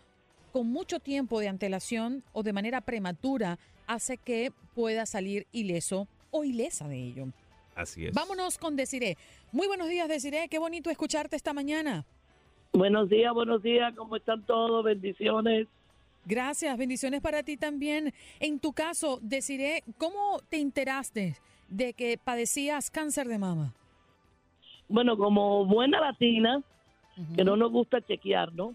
[0.53, 6.45] con mucho tiempo de antelación o de manera prematura hace que pueda salir ileso o
[6.45, 7.27] ilesa de ello.
[7.75, 8.15] Así es.
[8.15, 9.19] Vámonos con Desiree.
[9.53, 10.49] Muy buenos días, Desiree.
[10.49, 12.07] Qué bonito escucharte esta mañana.
[12.77, 14.85] Buenos días, buenos días, ¿cómo están todos?
[14.85, 15.67] Bendiciones.
[16.27, 18.13] Gracias, bendiciones para ti también.
[18.39, 21.37] En tu caso, Desiree, ¿cómo te enteraste
[21.69, 23.73] de que padecías cáncer de mama?
[24.91, 26.63] Bueno, como buena latina,
[27.35, 28.75] que no nos gusta chequear, ¿no?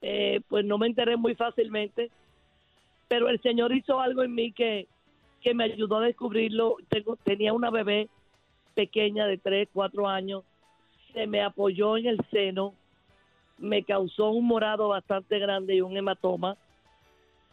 [0.00, 2.10] Eh, pues no me enteré muy fácilmente,
[3.06, 4.86] pero el Señor hizo algo en mí que,
[5.42, 6.76] que me ayudó a descubrirlo.
[6.88, 8.08] Tengo, tenía una bebé
[8.74, 10.42] pequeña de 3, 4 años,
[11.12, 12.74] se me apoyó en el seno,
[13.58, 16.56] me causó un morado bastante grande y un hematoma.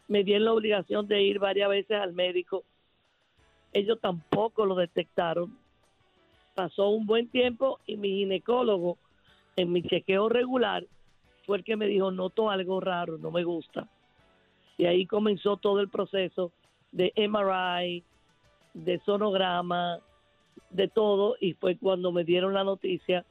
[0.08, 2.64] Me di en la obligación de ir varias veces al médico.
[3.72, 5.58] Ellos tampoco lo detectaron.
[6.54, 8.96] Pasó un buen tiempo y mi ginecólogo,
[9.56, 10.84] en mi chequeo regular,
[11.44, 13.88] fue el que me dijo, noto algo raro, no me gusta.
[14.76, 16.52] Y ahí comenzó todo el proceso
[16.92, 18.02] de MRI,
[18.74, 20.00] de sonograma,
[20.70, 23.24] de todo, y fue cuando me dieron la noticia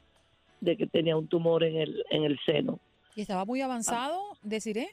[0.66, 2.80] de que tenía un tumor en el, en el seno.
[3.16, 4.90] ¿Y estaba muy avanzado, Desiree?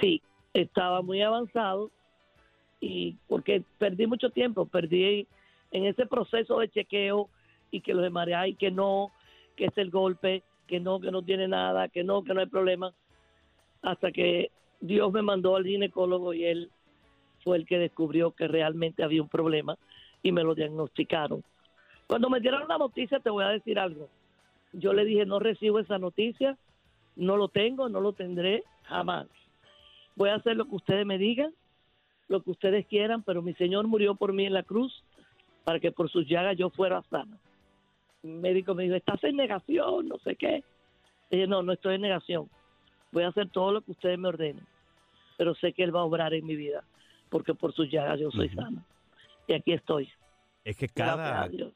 [0.00, 0.20] Sí,
[0.52, 1.90] estaba muy avanzado
[2.80, 5.26] y porque perdí mucho tiempo, perdí
[5.70, 7.28] en ese proceso de chequeo
[7.70, 9.12] y que los MRI, que no,
[9.56, 12.46] que es el golpe, que no, que no tiene nada, que no, que no hay
[12.46, 12.92] problema,
[13.82, 16.70] hasta que Dios me mandó al ginecólogo y él
[17.44, 19.78] fue el que descubrió que realmente había un problema
[20.22, 21.42] y me lo diagnosticaron.
[22.06, 24.08] Cuando me dieron la noticia, te voy a decir algo.
[24.72, 26.56] Yo le dije, no recibo esa noticia,
[27.16, 29.26] no lo tengo, no lo tendré jamás.
[30.16, 31.52] Voy a hacer lo que ustedes me digan,
[32.28, 35.02] lo que ustedes quieran, pero mi Señor murió por mí en la cruz
[35.64, 37.38] para que por sus llagas yo fuera sana.
[38.22, 40.62] El médico me dijo, estás en negación, no sé qué.
[41.30, 42.48] dije, no, no estoy en negación.
[43.12, 44.66] Voy a hacer todo lo que ustedes me ordenen,
[45.36, 46.84] pero sé que Él va a obrar en mi vida,
[47.28, 48.84] porque por sus llagas yo soy sana.
[49.48, 50.08] Y aquí estoy.
[50.64, 51.72] Es que Gracias cada, a Dios.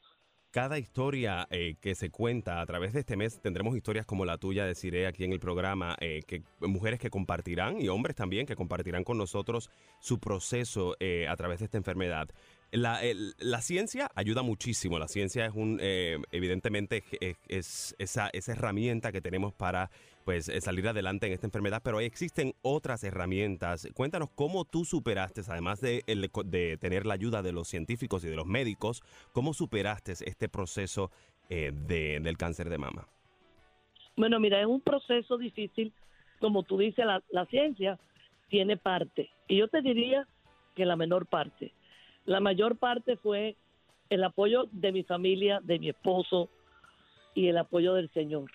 [0.55, 4.37] Cada historia eh, que se cuenta a través de este mes tendremos historias como la
[4.37, 8.55] tuya, deciré aquí en el programa, eh, que mujeres que compartirán y hombres también que
[8.55, 12.29] compartirán con nosotros su proceso eh, a través de esta enfermedad.
[12.71, 13.01] La,
[13.37, 14.97] la ciencia ayuda muchísimo.
[14.97, 17.03] La ciencia es un, evidentemente,
[17.47, 19.91] es esa, esa herramienta que tenemos para
[20.25, 23.87] pues eh, salir adelante en esta enfermedad, pero existen otras herramientas.
[23.93, 26.03] Cuéntanos cómo tú superaste, además de,
[26.45, 31.11] de tener la ayuda de los científicos y de los médicos, cómo superaste este proceso
[31.49, 33.07] eh, de- del cáncer de mama.
[34.17, 35.93] Bueno, mira, es un proceso difícil,
[36.39, 37.99] como tú dices, la, la ciencia
[38.49, 39.29] tiene parte.
[39.47, 40.27] Y yo te diría
[40.75, 41.71] que la menor parte.
[42.25, 43.55] La mayor parte fue
[44.09, 46.49] el apoyo de mi familia, de mi esposo
[47.35, 48.49] y el apoyo del Señor.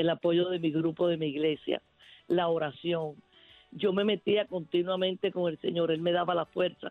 [0.00, 1.82] El apoyo de mi grupo, de mi iglesia,
[2.26, 3.16] la oración.
[3.70, 6.90] Yo me metía continuamente con el Señor, Él me daba la fuerza.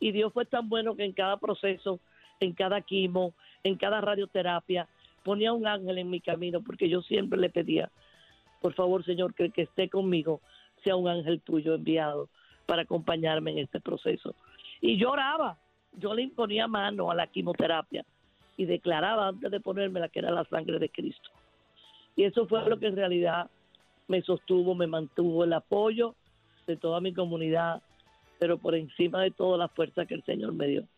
[0.00, 1.98] Y Dios fue tan bueno que en cada proceso,
[2.38, 3.32] en cada quimo,
[3.64, 4.86] en cada radioterapia,
[5.24, 7.90] ponía un ángel en mi camino, porque yo siempre le pedía,
[8.60, 10.42] por favor, Señor, que el que esté conmigo
[10.84, 12.28] sea un ángel tuyo enviado
[12.66, 14.34] para acompañarme en este proceso.
[14.82, 15.58] Y lloraba,
[15.94, 18.04] yo le imponía mano a la quimioterapia
[18.58, 21.30] y declaraba antes de ponérmela que era la sangre de Cristo.
[22.16, 23.50] Y eso fue lo que en realidad
[24.08, 26.14] me sostuvo, me mantuvo el apoyo
[26.66, 27.82] de toda mi comunidad,
[28.38, 30.88] pero por encima de todo la fuerza que el Señor me dio.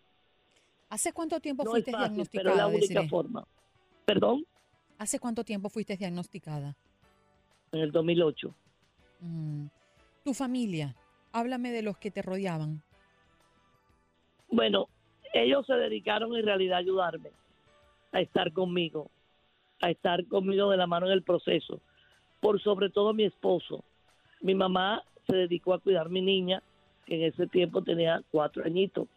[0.89, 2.55] ¿Hace cuánto tiempo No fuiste fácil, diagnosticada?
[2.55, 3.47] pero la única forma.
[4.07, 4.47] ¿Perdón?
[4.97, 6.77] ¿Hace cuánto tiempo fuiste diagnosticada?
[7.73, 8.55] En el 2008.
[9.21, 9.66] Mm.
[10.25, 10.95] Tu familia,
[11.33, 12.83] háblame de los que te rodeaban.
[14.51, 14.89] Bueno,
[15.35, 17.31] ellos se dedicaron en realidad a ayudarme,
[18.12, 19.11] a estar conmigo,
[19.81, 21.81] a estar conmigo de la mano en el proceso.
[22.41, 23.85] Por sobre todo mi esposo.
[24.41, 26.62] Mi mamá se dedicó a cuidar a mi niña,
[27.07, 29.09] que en ese tiempo tenía cuatro añitos.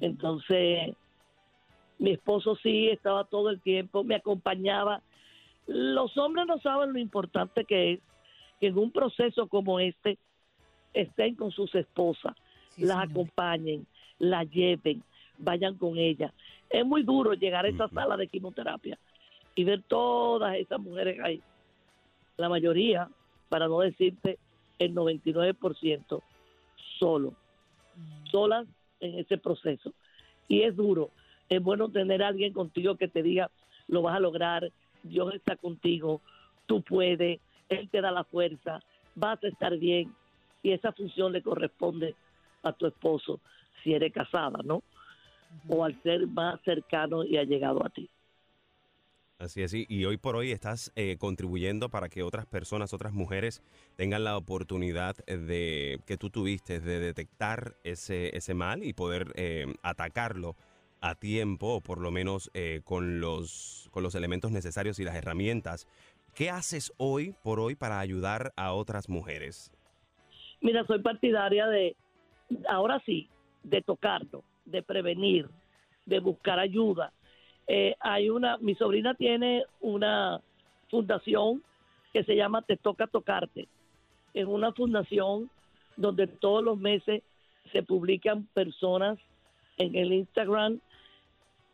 [0.00, 0.94] Entonces,
[1.98, 5.02] mi esposo sí estaba todo el tiempo, me acompañaba.
[5.66, 8.00] Los hombres no saben lo importante que es
[8.60, 10.18] que en un proceso como este
[10.94, 12.34] estén con sus esposas,
[12.76, 13.86] las acompañen,
[14.18, 15.02] la lleven,
[15.38, 16.32] vayan con ella.
[16.70, 18.98] Es muy duro llegar a esa sala de quimioterapia
[19.54, 21.42] y ver todas esas mujeres ahí.
[22.36, 23.08] La mayoría,
[23.48, 24.38] para no decirte
[24.78, 26.22] el 99%,
[26.98, 27.34] solo,
[28.30, 28.66] solas
[29.00, 29.92] en ese proceso.
[30.48, 31.10] Y es duro.
[31.48, 33.50] Es bueno tener a alguien contigo que te diga,
[33.88, 34.70] lo vas a lograr,
[35.02, 36.20] Dios está contigo,
[36.66, 38.80] tú puedes, Él te da la fuerza,
[39.14, 40.14] vas a estar bien.
[40.62, 42.14] Y esa función le corresponde
[42.62, 43.40] a tu esposo
[43.82, 44.82] si eres casada, ¿no?
[45.68, 48.08] O al ser más cercano y allegado a ti.
[49.42, 53.60] Así es, y- hoy por hoy estás eh, contribuyendo para que otras personas, otras mujeres
[53.96, 59.66] tengan la oportunidad de que tú tuviste de detectar ese, ese mal y poder eh,
[59.82, 60.54] atacarlo
[61.00, 65.16] a tiempo o por lo menos eh, con, los, con los elementos necesarios y las
[65.16, 65.88] herramientas.
[66.36, 69.72] ¿Qué haces hoy por hoy para ayudar a otras mujeres?
[70.60, 71.96] Mira, soy partidaria de,
[72.68, 73.28] ahora sí,
[73.64, 75.48] de tocarlo, de prevenir,
[76.06, 77.12] de buscar ayuda.
[77.74, 80.42] Eh, hay una, mi sobrina tiene una
[80.90, 81.62] fundación
[82.12, 83.66] que se llama Te Toca Tocarte.
[84.34, 85.48] Es una fundación
[85.96, 87.22] donde todos los meses
[87.72, 89.18] se publican personas
[89.78, 90.80] en el Instagram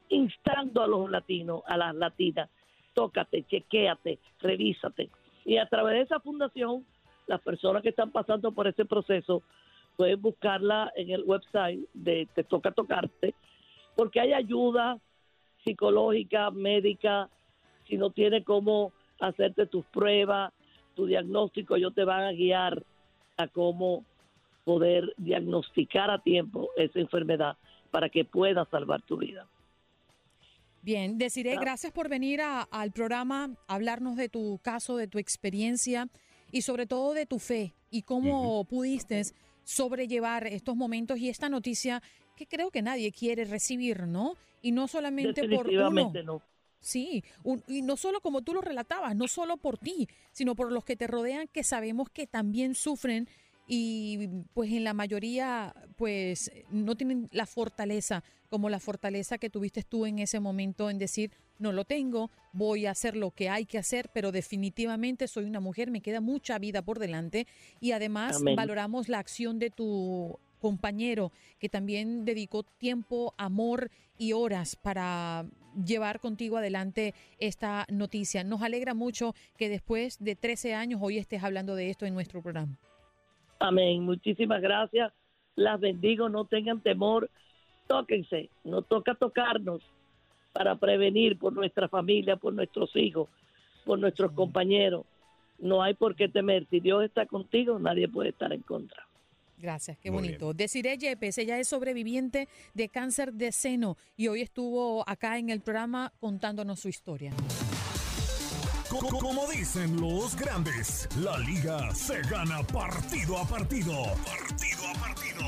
[0.09, 2.49] instando a los latinos, a las latinas,
[2.95, 5.11] tócate, chequéate, revísate.
[5.45, 6.87] Y a través de esa fundación,
[7.27, 9.43] las personas que están pasando por ese proceso
[9.97, 13.35] pueden buscarla en el website de Te Toca Tocarte,
[13.97, 15.01] porque hay ayuda
[15.65, 17.29] psicológica, médica,
[17.89, 20.53] si no tienes cómo hacerte tus pruebas,
[20.95, 22.85] tu diagnóstico, ellos te van a guiar
[23.37, 24.05] a cómo
[24.65, 27.57] poder diagnosticar a tiempo esa enfermedad
[27.91, 29.47] para que puedas salvar tu vida.
[30.83, 36.09] Bien, Desiree, gracias por venir a- al programa, hablarnos de tu caso, de tu experiencia
[36.53, 39.23] y sobre todo de tu fe y cómo pudiste
[39.65, 42.03] sobrellevar estos momentos y esta noticia
[42.37, 44.35] que creo que nadie quiere recibir, ¿no?
[44.63, 46.13] Y no solamente por uno.
[46.25, 46.43] No.
[46.81, 50.71] Sí, un- y no solo como tú lo relatabas, no solo por ti, sino por
[50.71, 53.29] los que te rodean que sabemos que también sufren
[53.67, 59.83] y pues en la mayoría pues no tienen la fortaleza como la fortaleza que tuviste
[59.83, 63.67] tú en ese momento en decir no lo tengo, voy a hacer lo que hay
[63.67, 67.47] que hacer, pero definitivamente soy una mujer, me queda mucha vida por delante
[67.81, 68.55] y además Amén.
[68.57, 75.47] valoramos la acción de tu compañero que también dedicó tiempo, amor y horas para
[75.85, 78.45] llevar contigo adelante esta noticia.
[78.45, 82.43] Nos alegra mucho que después de 13 años hoy estés hablando de esto en nuestro
[82.43, 82.77] programa.
[83.61, 84.03] Amén.
[84.03, 85.13] Muchísimas gracias.
[85.57, 86.29] Las bendigo.
[86.29, 87.31] No tengan temor.
[87.87, 88.51] Tóquense.
[88.65, 89.83] No toca tocarnos
[90.53, 93.29] para prevenir por nuestra familia, por nuestros hijos,
[93.85, 95.07] por nuestros compañeros.
[95.59, 96.67] No hay por qué temer.
[96.71, 99.08] Si Dios está contigo, nadie puede estar en contra.
[99.59, 100.55] Gracias, qué Muy bonito.
[100.55, 105.61] Desiree Yepes, ella es sobreviviente de cáncer de seno y hoy estuvo acá en el
[105.61, 107.33] programa contándonos su historia.
[108.89, 113.93] Co- co- Como dicen los grandes, la liga se gana partido a partido.
[114.25, 115.45] Partido a partido.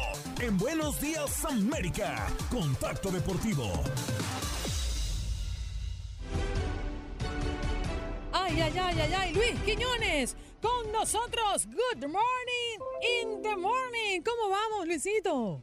[0.47, 3.73] En Buenos Días América, Contacto Deportivo.
[8.33, 11.67] Ay, ay, ay, ay, ay, Luis Quiñones, con nosotros.
[11.67, 12.79] Good morning
[13.23, 14.23] in the morning.
[14.23, 15.63] ¿Cómo vamos, Luisito?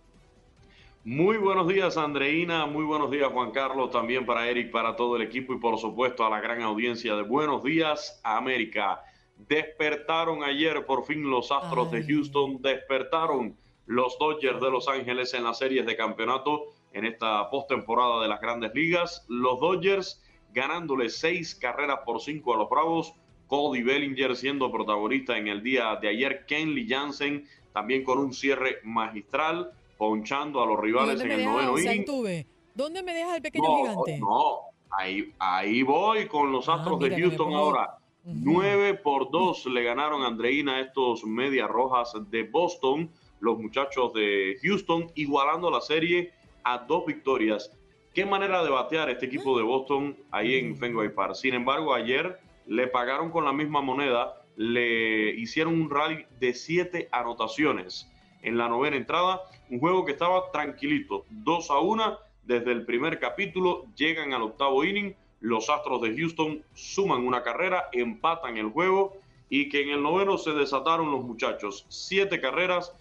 [1.04, 2.66] Muy buenos días, Andreina.
[2.66, 3.92] Muy buenos días, Juan Carlos.
[3.92, 7.24] También para Eric, para todo el equipo y por supuesto a la gran audiencia de
[7.24, 9.02] Buenos Días, América.
[9.38, 12.62] Despertaron ayer por fin los Astros de Houston.
[12.62, 18.28] Despertaron los Dodgers de Los Ángeles en las series de campeonato en esta postemporada de
[18.28, 19.26] las grandes ligas.
[19.30, 20.22] Los Dodgers
[20.54, 23.14] ganándole seis carreras por cinco a los Bravos.
[23.48, 26.46] Cody Bellinger siendo protagonista en el día de ayer.
[26.46, 31.74] Kenley Jansen también con un cierre magistral, ponchando a los rivales ¿Dónde en el noveno
[31.74, 32.46] o sea, inning.
[32.76, 34.18] ¿Dónde me dejas el pequeño No, gigante?
[34.20, 34.60] no,
[34.92, 37.98] ahí, ahí voy con los Astros Ah, de Houston ahora.
[38.24, 44.58] 9 por 2 le ganaron a Andreina estos Medias Rojas de Boston los muchachos de
[44.64, 46.34] Houston, igualando la serie
[46.64, 47.72] a dos victorias.
[48.14, 51.36] Qué manera de batear este equipo de Boston ahí en Fenway Park.
[51.36, 57.08] Sin embargo, ayer le pagaron con la misma moneda, le hicieron un rally de siete
[57.12, 58.10] anotaciones
[58.42, 63.20] en la novena entrada, un juego que estaba tranquilito, 2 a 1 desde el primer
[63.20, 69.18] capítulo, llegan al octavo inning, los Astros de Houston suman una carrera, empatan el juego
[69.50, 71.86] y que en el noveno se desataron los muchachos.
[71.90, 72.94] Siete carreras,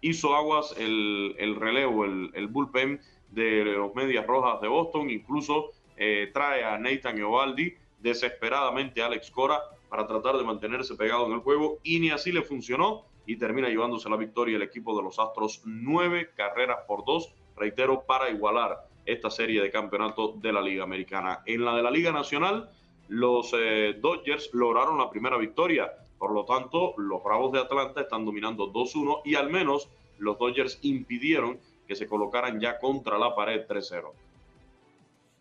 [0.00, 3.00] hizo aguas el, relevo, el, bullpen
[3.30, 9.60] de los Medias Rojas de Boston, incluso eh, trae a Nathan Eovaldi, desesperadamente Alex Cora,
[9.88, 13.68] para tratar de mantenerse pegado en el juego y ni así le funcionó y termina
[13.68, 18.88] llevándose la victoria el equipo de los Astros, nueve carreras por dos, reitero, para igualar
[19.04, 21.42] esta serie de campeonato de la Liga Americana.
[21.46, 22.70] En la de la Liga Nacional,
[23.08, 28.24] los eh, Dodgers lograron la primera victoria, por lo tanto, los Bravos de Atlanta están
[28.24, 29.88] dominando 2-1 y al menos
[30.18, 34.12] los Dodgers impidieron que se colocaran ya contra la pared 3-0.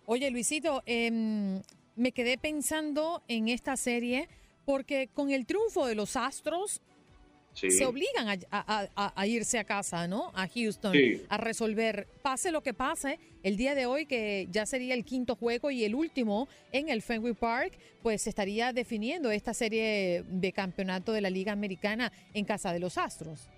[0.06, 1.62] Oye, Luisito, em,
[1.95, 4.27] me quedé pensando en esta serie
[4.65, 6.81] porque con el triunfo de los Astros
[7.53, 10.31] se obligan a, irse a casa, ¿no?
[10.35, 10.93] A Houston,
[11.29, 15.35] a resolver, pase lo que pase, el día de hoy, que ya sería el quinto
[15.35, 20.51] juego y el último en el Fenway Park, pues se estaría definiendo esta serie de
[20.51, 23.49] campeonato de la Liga Americana en casa de los Astros.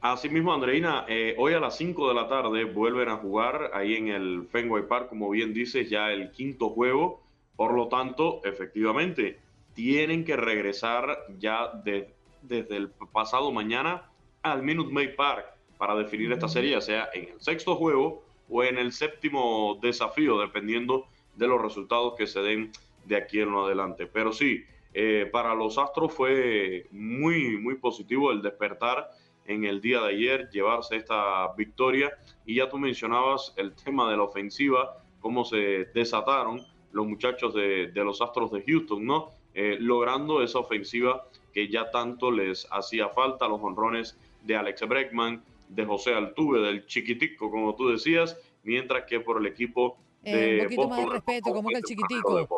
[0.00, 4.08] Asimismo, Andreina, eh, hoy a las 5 de la tarde vuelven a jugar ahí en
[4.08, 7.25] el Fenway Park, como bien dices, ya el quinto juego.
[7.56, 9.40] Por lo tanto, efectivamente,
[9.74, 14.10] tienen que regresar ya de, desde el pasado mañana
[14.42, 15.46] al Minute Maid Park
[15.78, 20.38] para definir esta serie, ya sea en el sexto juego o en el séptimo desafío,
[20.38, 22.72] dependiendo de los resultados que se den
[23.04, 24.06] de aquí en adelante.
[24.06, 29.10] Pero sí, eh, para los Astros fue muy, muy positivo el despertar
[29.46, 32.12] en el día de ayer, llevarse esta victoria.
[32.44, 36.64] Y ya tú mencionabas el tema de la ofensiva, cómo se desataron
[36.96, 39.30] los muchachos de, los Astros de Houston, ¿no?
[39.54, 45.42] Eh, logrando esa ofensiva que ya tanto les hacía falta, los honrones de Alex Breckman,
[45.68, 50.60] de José Altuve, del chiquitico, como tú decías, mientras que por el equipo eh, de
[50.62, 52.48] un poquito más de respeto, como que el chiquitico.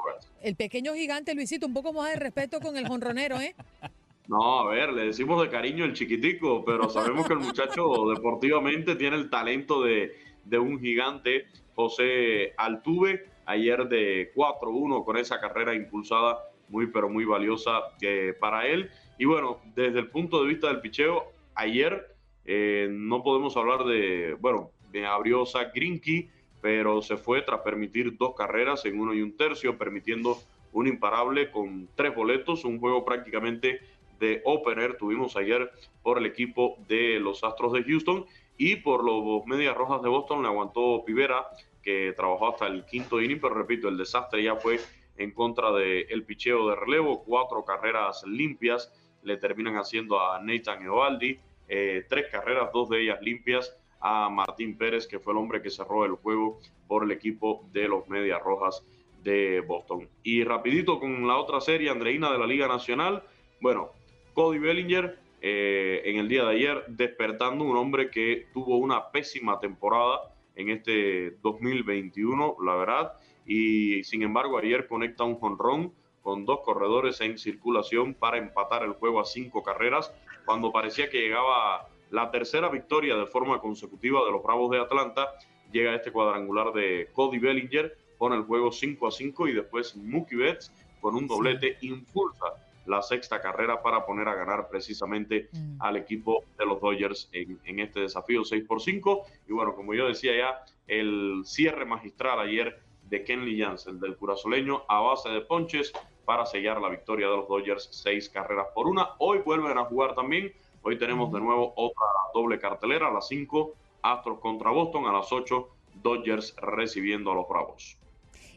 [0.40, 3.56] El pequeño gigante, Luisito, un poco más de respeto con el jonronero, ¿eh?
[4.28, 8.94] No, a ver, le decimos de cariño el chiquitico, pero sabemos que el muchacho deportivamente
[8.94, 10.14] tiene el talento de,
[10.44, 16.38] de un gigante, José Altuve, ayer de 4-1 con esa carrera impulsada
[16.68, 18.90] muy, pero muy valiosa eh, para él.
[19.18, 24.36] Y bueno, desde el punto de vista del picheo, ayer eh, no podemos hablar de,
[24.38, 24.70] bueno,
[25.08, 26.28] abrió Zach Grinky,
[26.60, 30.36] pero se fue tras permitir dos carreras en uno y un tercio, permitiendo
[30.72, 33.80] un imparable con tres boletos, un juego prácticamente
[34.18, 35.70] de opener tuvimos ayer
[36.02, 38.26] por el equipo de los Astros de Houston
[38.56, 41.46] y por los Medias Rojas de Boston le aguantó Pivera,
[41.88, 44.78] que trabajó hasta el quinto inning, pero repito, el desastre ya fue
[45.16, 50.82] en contra del el picheo de relevo, cuatro carreras limpias le terminan haciendo a Nathan
[50.82, 55.62] Eovaldi, eh, tres carreras, dos de ellas limpias a Martín Pérez, que fue el hombre
[55.62, 58.84] que cerró el juego por el equipo de los Medias Rojas
[59.22, 60.10] de Boston.
[60.22, 63.22] Y rapidito con la otra serie, Andreina de la Liga Nacional,
[63.62, 63.92] bueno,
[64.34, 69.58] Cody Bellinger eh, en el día de ayer despertando un hombre que tuvo una pésima
[69.58, 73.12] temporada en este 2021, la verdad,
[73.46, 78.92] y sin embargo ayer conecta un jonrón con dos corredores en circulación para empatar el
[78.92, 80.12] juego a cinco carreras,
[80.44, 85.28] cuando parecía que llegaba la tercera victoria de forma consecutiva de los Bravos de Atlanta,
[85.72, 90.36] llega este cuadrangular de Cody Bellinger, pone el juego 5 a 5 y después Mookie
[90.36, 92.46] Betts con un doblete impulsa
[92.88, 95.80] la sexta carrera para poner a ganar precisamente mm.
[95.80, 99.26] al equipo de los Dodgers en, en, este desafío 6 por 5.
[99.48, 104.82] Y bueno, como yo decía ya, el cierre magistral ayer de Kenley Jansen, del curazoleño,
[104.88, 105.92] a base de ponches
[106.24, 109.10] para sellar la victoria de los Dodgers, seis carreras por una.
[109.18, 110.52] Hoy vuelven a jugar también.
[110.82, 113.72] Hoy tenemos de nuevo otra doble cartelera a las 5,
[114.02, 115.68] Astros contra Boston, a las 8,
[116.02, 117.96] Dodgers recibiendo a los Bravos.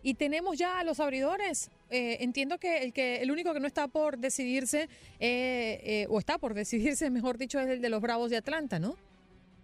[0.03, 1.71] Y tenemos ya a los abridores.
[1.91, 4.87] Eh, entiendo que el que el único que no está por decidirse,
[5.19, 8.79] eh, eh, o está por decidirse, mejor dicho, es el de los Bravos de Atlanta,
[8.79, 8.95] ¿no?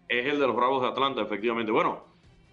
[0.10, 1.72] Es el de los Bravos de Atlanta, efectivamente.
[1.72, 2.04] Bueno,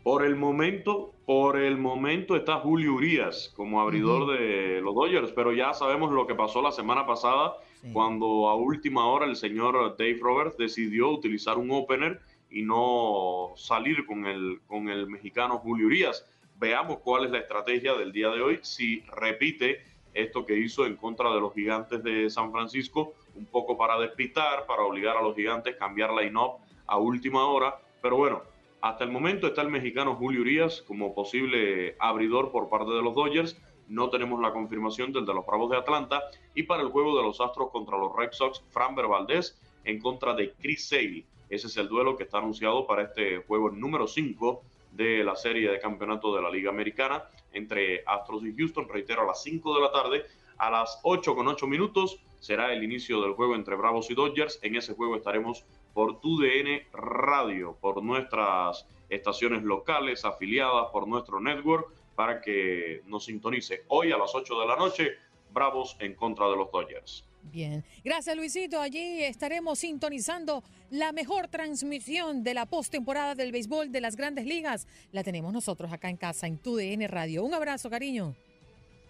[0.04, 5.52] por el momento, por el momento está Julio Urias como abridor de los Dodgers, pero
[5.52, 7.54] ya sabemos lo que pasó la semana pasada
[7.92, 12.20] cuando a última hora el señor Dave Roberts decidió utilizar un opener
[12.50, 16.24] y no salir con el, con el mexicano Julio Urias.
[16.56, 19.82] Veamos cuál es la estrategia del día de hoy, si repite
[20.14, 24.64] esto que hizo en contra de los gigantes de San Francisco, un poco para despistar,
[24.66, 27.76] para obligar a los gigantes a cambiar la INOP a última hora.
[28.00, 28.42] Pero bueno,
[28.80, 33.14] hasta el momento está el mexicano Julio Urias como posible abridor por parte de los
[33.14, 33.60] Dodgers.
[33.88, 36.22] No tenemos la confirmación del de los Bravos de Atlanta.
[36.54, 40.34] Y para el juego de los Astros contra los Red Sox, Framber Valdez en contra
[40.34, 41.24] de Chris Sale.
[41.50, 44.62] Ese es el duelo que está anunciado para este juego número 5
[44.94, 48.88] de la serie de campeonato de la Liga Americana entre Astros y Houston.
[48.88, 50.24] Reitero, a las 5 de la tarde,
[50.58, 54.58] a las 8 con 8 minutos será el inicio del juego entre Bravos y Dodgers.
[54.62, 55.64] En ese juego estaremos
[55.94, 63.84] por TUDN Radio, por nuestras estaciones locales afiliadas, por nuestro network, para que nos sintonice
[63.88, 65.12] hoy a las 8 de la noche,
[65.52, 67.24] Bravos en contra de los Dodgers.
[67.52, 68.80] Bien, gracias Luisito.
[68.80, 74.86] Allí estaremos sintonizando la mejor transmisión de la postemporada del béisbol de las grandes ligas.
[75.12, 77.44] La tenemos nosotros acá en casa, en TUDN Radio.
[77.44, 78.34] Un abrazo, cariño.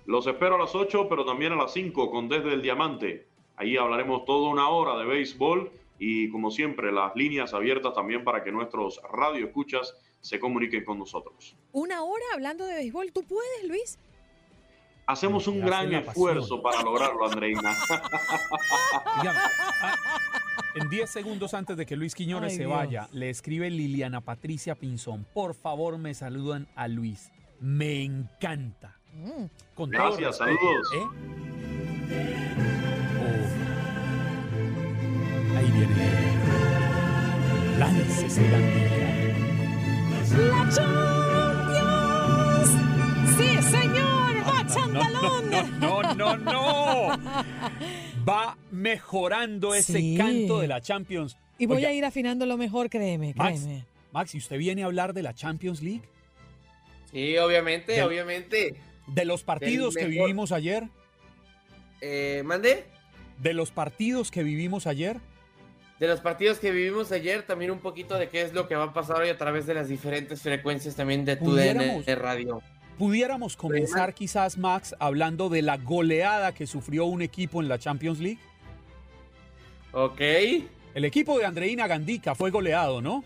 [0.06, 3.26] Los espero a las 8, pero también a las 5 con Desde el Diamante.
[3.56, 8.42] Ahí hablaremos toda una hora de béisbol y como siempre las líneas abiertas también para
[8.44, 11.54] que nuestros radioescuchas se comuniquen con nosotros.
[11.72, 13.98] Una hora hablando de béisbol, ¿tú puedes, Luis?
[15.06, 17.74] Hacemos un gran esfuerzo para lograrlo, Andreina.
[19.06, 19.50] Ah,
[20.74, 22.72] en 10 segundos antes de que Luis Quiñones Ay, se Dios.
[22.74, 25.24] vaya, le escribe Liliana Patricia Pinzón.
[25.32, 27.30] Por favor, me saludan a Luis.
[27.60, 28.98] Me encanta.
[29.12, 29.44] Mm.
[29.74, 30.88] Con Gracias, respeto, saludos.
[30.94, 31.06] ¿eh?
[33.20, 35.58] Oh.
[35.58, 36.34] Ahí viene.
[37.78, 38.58] Láncese la
[48.28, 50.16] Va mejorando ese Sí.
[50.16, 51.36] canto de la Champions.
[51.58, 53.84] Y voy Oiga, a ir afinando lo mejor, créeme, Max, créeme.
[54.12, 56.02] Max, ¿y usted viene a hablar de la Champions League?
[57.12, 58.74] Sí, obviamente, obviamente.
[59.06, 60.88] De los partidos que vivimos ayer.
[62.00, 62.84] Eh, ¿Mande?
[63.38, 65.18] De los partidos que vivimos ayer.
[66.00, 68.84] De los partidos que vivimos ayer, también un poquito de qué es lo que va
[68.84, 72.62] a pasar hoy a través de las diferentes frecuencias también de tu DN Radio.
[72.98, 78.20] Pudiéramos comenzar quizás, Max, hablando de la goleada que sufrió un equipo en la Champions
[78.20, 78.38] League.
[79.92, 80.20] Ok.
[80.94, 83.24] El equipo de Andreina Gandica fue goleado, ¿no?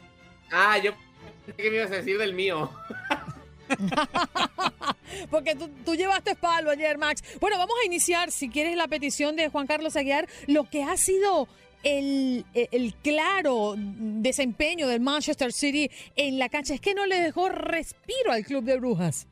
[0.51, 0.93] Ah, yo
[1.47, 2.71] pensé que me ibas a decir del mío.
[5.31, 7.23] Porque tú, tú llevaste palo ayer, Max.
[7.41, 10.97] Bueno, vamos a iniciar, si quieres, la petición de Juan Carlos Aguiar, lo que ha
[10.97, 11.49] sido
[11.83, 16.75] el, el- el claro desempeño del Manchester City en la cancha.
[16.75, 19.27] Es que no le dejó respiro al Club de Brujas.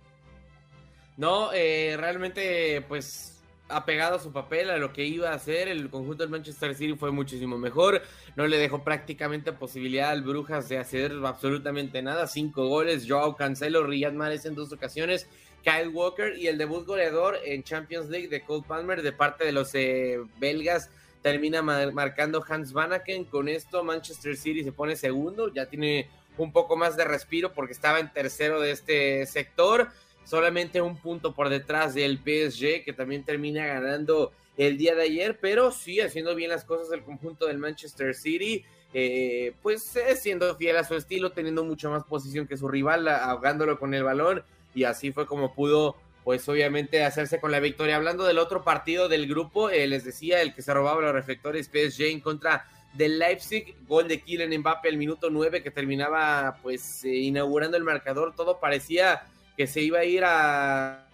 [1.17, 5.89] No, eh, realmente, pues, apegado a su papel, a lo que iba a hacer, el
[5.91, 8.03] conjunto del Manchester City fue muchísimo mejor.
[8.37, 12.27] No le dejó prácticamente posibilidad al Brujas de hacer absolutamente nada.
[12.27, 15.27] Cinco goles, Joao Cancelo, Riyad Mahrez en dos ocasiones,
[15.65, 19.53] Kyle Walker y el debut goleador en Champions League de Cole Palmer de parte de
[19.53, 20.91] los eh, belgas.
[21.23, 23.25] Termina mar- marcando Hans Vanaken.
[23.25, 25.53] Con esto, Manchester City se pone segundo.
[25.53, 26.09] Ya tiene
[26.39, 29.89] un poco más de respiro porque estaba en tercero de este sector
[30.27, 35.39] solamente un punto por detrás del PSG, que también termina ganando el día de ayer,
[35.41, 40.55] pero sí haciendo bien las cosas el conjunto del Manchester City, eh, pues eh, siendo
[40.57, 44.43] fiel a su estilo, teniendo mucho más posición que su rival, ahogándolo con el balón,
[44.75, 47.97] y así fue como pudo, pues obviamente hacerse con la victoria.
[47.97, 51.67] Hablando del otro partido del grupo, eh, les decía, el que se robaba los reflectores
[51.69, 52.67] PSG en contra
[52.97, 57.85] del Leipzig, gol de Kylian Mbappe al minuto 9 que terminaba pues eh, inaugurando el
[57.85, 59.23] marcador, todo parecía
[59.57, 61.09] que se iba a ir a,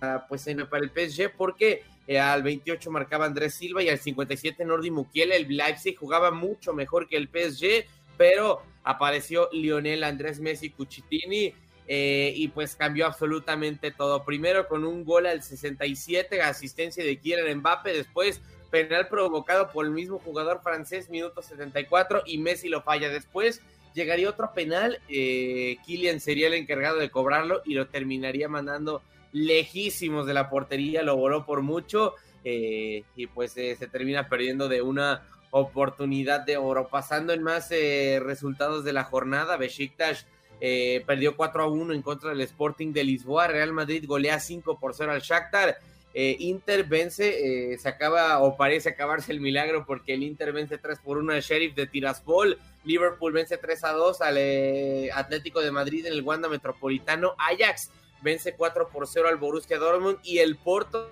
[0.00, 4.64] a, pues para el PSG porque eh, al 28 marcaba Andrés Silva y al 57
[4.64, 10.70] Nordi Mukiele, el Leipzig jugaba mucho mejor que el PSG, pero apareció Lionel Andrés Messi
[10.70, 11.54] Cucitini
[11.86, 14.24] eh, y pues cambió absolutamente todo.
[14.24, 19.92] Primero con un gol al 67, asistencia de Kylian Mbappe, después penal provocado por el
[19.92, 23.10] mismo jugador francés, minuto 74, y Messi lo falla.
[23.10, 23.60] Después
[23.94, 30.26] llegaría otro penal, eh, Kylian sería el encargado de cobrarlo y lo terminaría mandando lejísimos
[30.26, 32.14] de la portería, lo voló por mucho
[32.44, 36.88] eh, y pues eh, se termina perdiendo de una oportunidad de oro.
[36.88, 40.26] Pasando en más eh, resultados de la jornada, Besiktas
[40.60, 44.78] eh, perdió 4 a 1 en contra del Sporting de Lisboa, Real Madrid golea 5
[44.78, 45.76] por 0 al Shakhtar,
[46.14, 51.16] Inter vence, se acaba o parece acabarse el milagro porque el Inter vence 3 por
[51.16, 56.06] 1 al Sheriff de Tiraspol, Liverpool vence 3 a 2 al eh, Atlético de Madrid
[56.06, 57.90] en el Wanda Metropolitano, Ajax
[58.22, 61.10] vence 4 por 0 al Borussia Dortmund y el Porto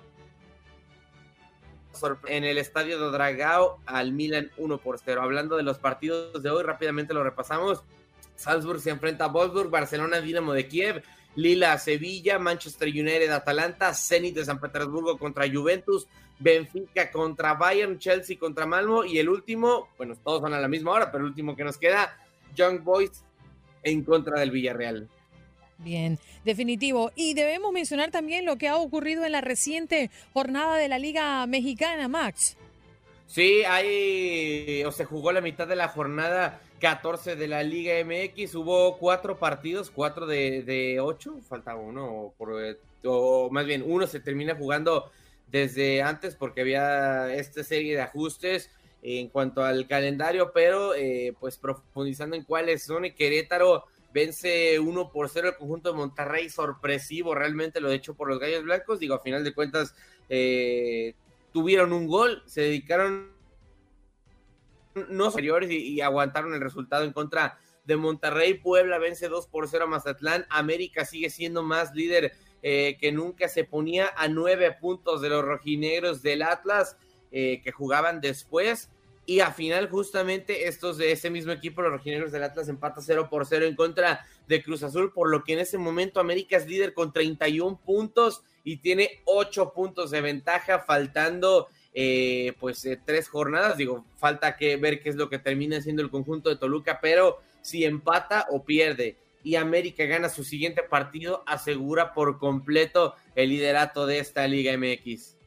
[2.27, 5.21] en el estadio de Dragao al Milan 1 por 0.
[5.21, 7.83] Hablando de los partidos de hoy, rápidamente lo repasamos.
[8.35, 11.03] Salzburg se enfrenta a Wolfsburg, Barcelona Dinamo de Kiev,
[11.35, 16.07] Lila Sevilla, Manchester United Atalanta, Zenit de San Petersburgo contra Juventus,
[16.41, 20.91] Benfica contra Bayern, Chelsea contra Malmo y el último, bueno, todos van a la misma
[20.91, 22.17] hora, pero el último que nos queda,
[22.55, 23.23] Young Boys
[23.83, 25.07] en contra del Villarreal.
[25.77, 27.11] Bien, definitivo.
[27.15, 31.45] Y debemos mencionar también lo que ha ocurrido en la reciente jornada de la Liga
[31.47, 32.57] Mexicana, Max.
[33.27, 38.55] Sí, hay, o se jugó la mitad de la jornada 14 de la Liga MX.
[38.55, 42.53] Hubo cuatro partidos, cuatro de, de ocho, falta uno, por,
[43.05, 45.11] o más bien uno se termina jugando
[45.51, 48.71] desde antes porque había esta serie de ajustes
[49.01, 55.29] en cuanto al calendario, pero eh, pues profundizando en cuáles son, Querétaro vence 1 por
[55.29, 59.21] 0 el conjunto de Monterrey, sorpresivo realmente lo hecho por los Gallos Blancos, digo, a
[59.21, 59.95] final de cuentas
[60.29, 61.15] eh,
[61.51, 63.31] tuvieron un gol, se dedicaron
[65.09, 69.67] no superiores y, y, aguantaron el resultado en contra de Monterrey, Puebla vence 2 por
[69.67, 72.33] 0 a Mazatlán, América sigue siendo más líder
[72.63, 76.97] eh, que nunca se ponía a nueve puntos de los rojinegros del Atlas
[77.31, 78.89] eh, que jugaban después.
[79.25, 83.29] Y a final, justamente, estos de ese mismo equipo, los rojinegros del Atlas, empata 0
[83.29, 86.67] por 0 en contra de Cruz Azul, por lo que en ese momento América es
[86.67, 93.77] líder con 31 puntos y tiene 8 puntos de ventaja, faltando eh, pues tres jornadas.
[93.77, 97.39] Digo, falta que ver qué es lo que termina siendo el conjunto de Toluca, pero
[97.61, 104.05] si empata o pierde y América gana su siguiente partido, asegura por completo el liderato
[104.05, 105.37] de esta Liga MX.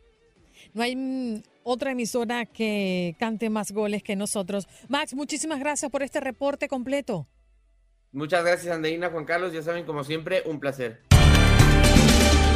[0.72, 4.66] No hay mm, otra emisora que cante más goles que nosotros.
[4.88, 7.26] Max, muchísimas gracias por este reporte completo.
[8.12, 9.52] Muchas gracias, Andreina, Juan Carlos.
[9.52, 11.00] Ya saben, como siempre, un placer.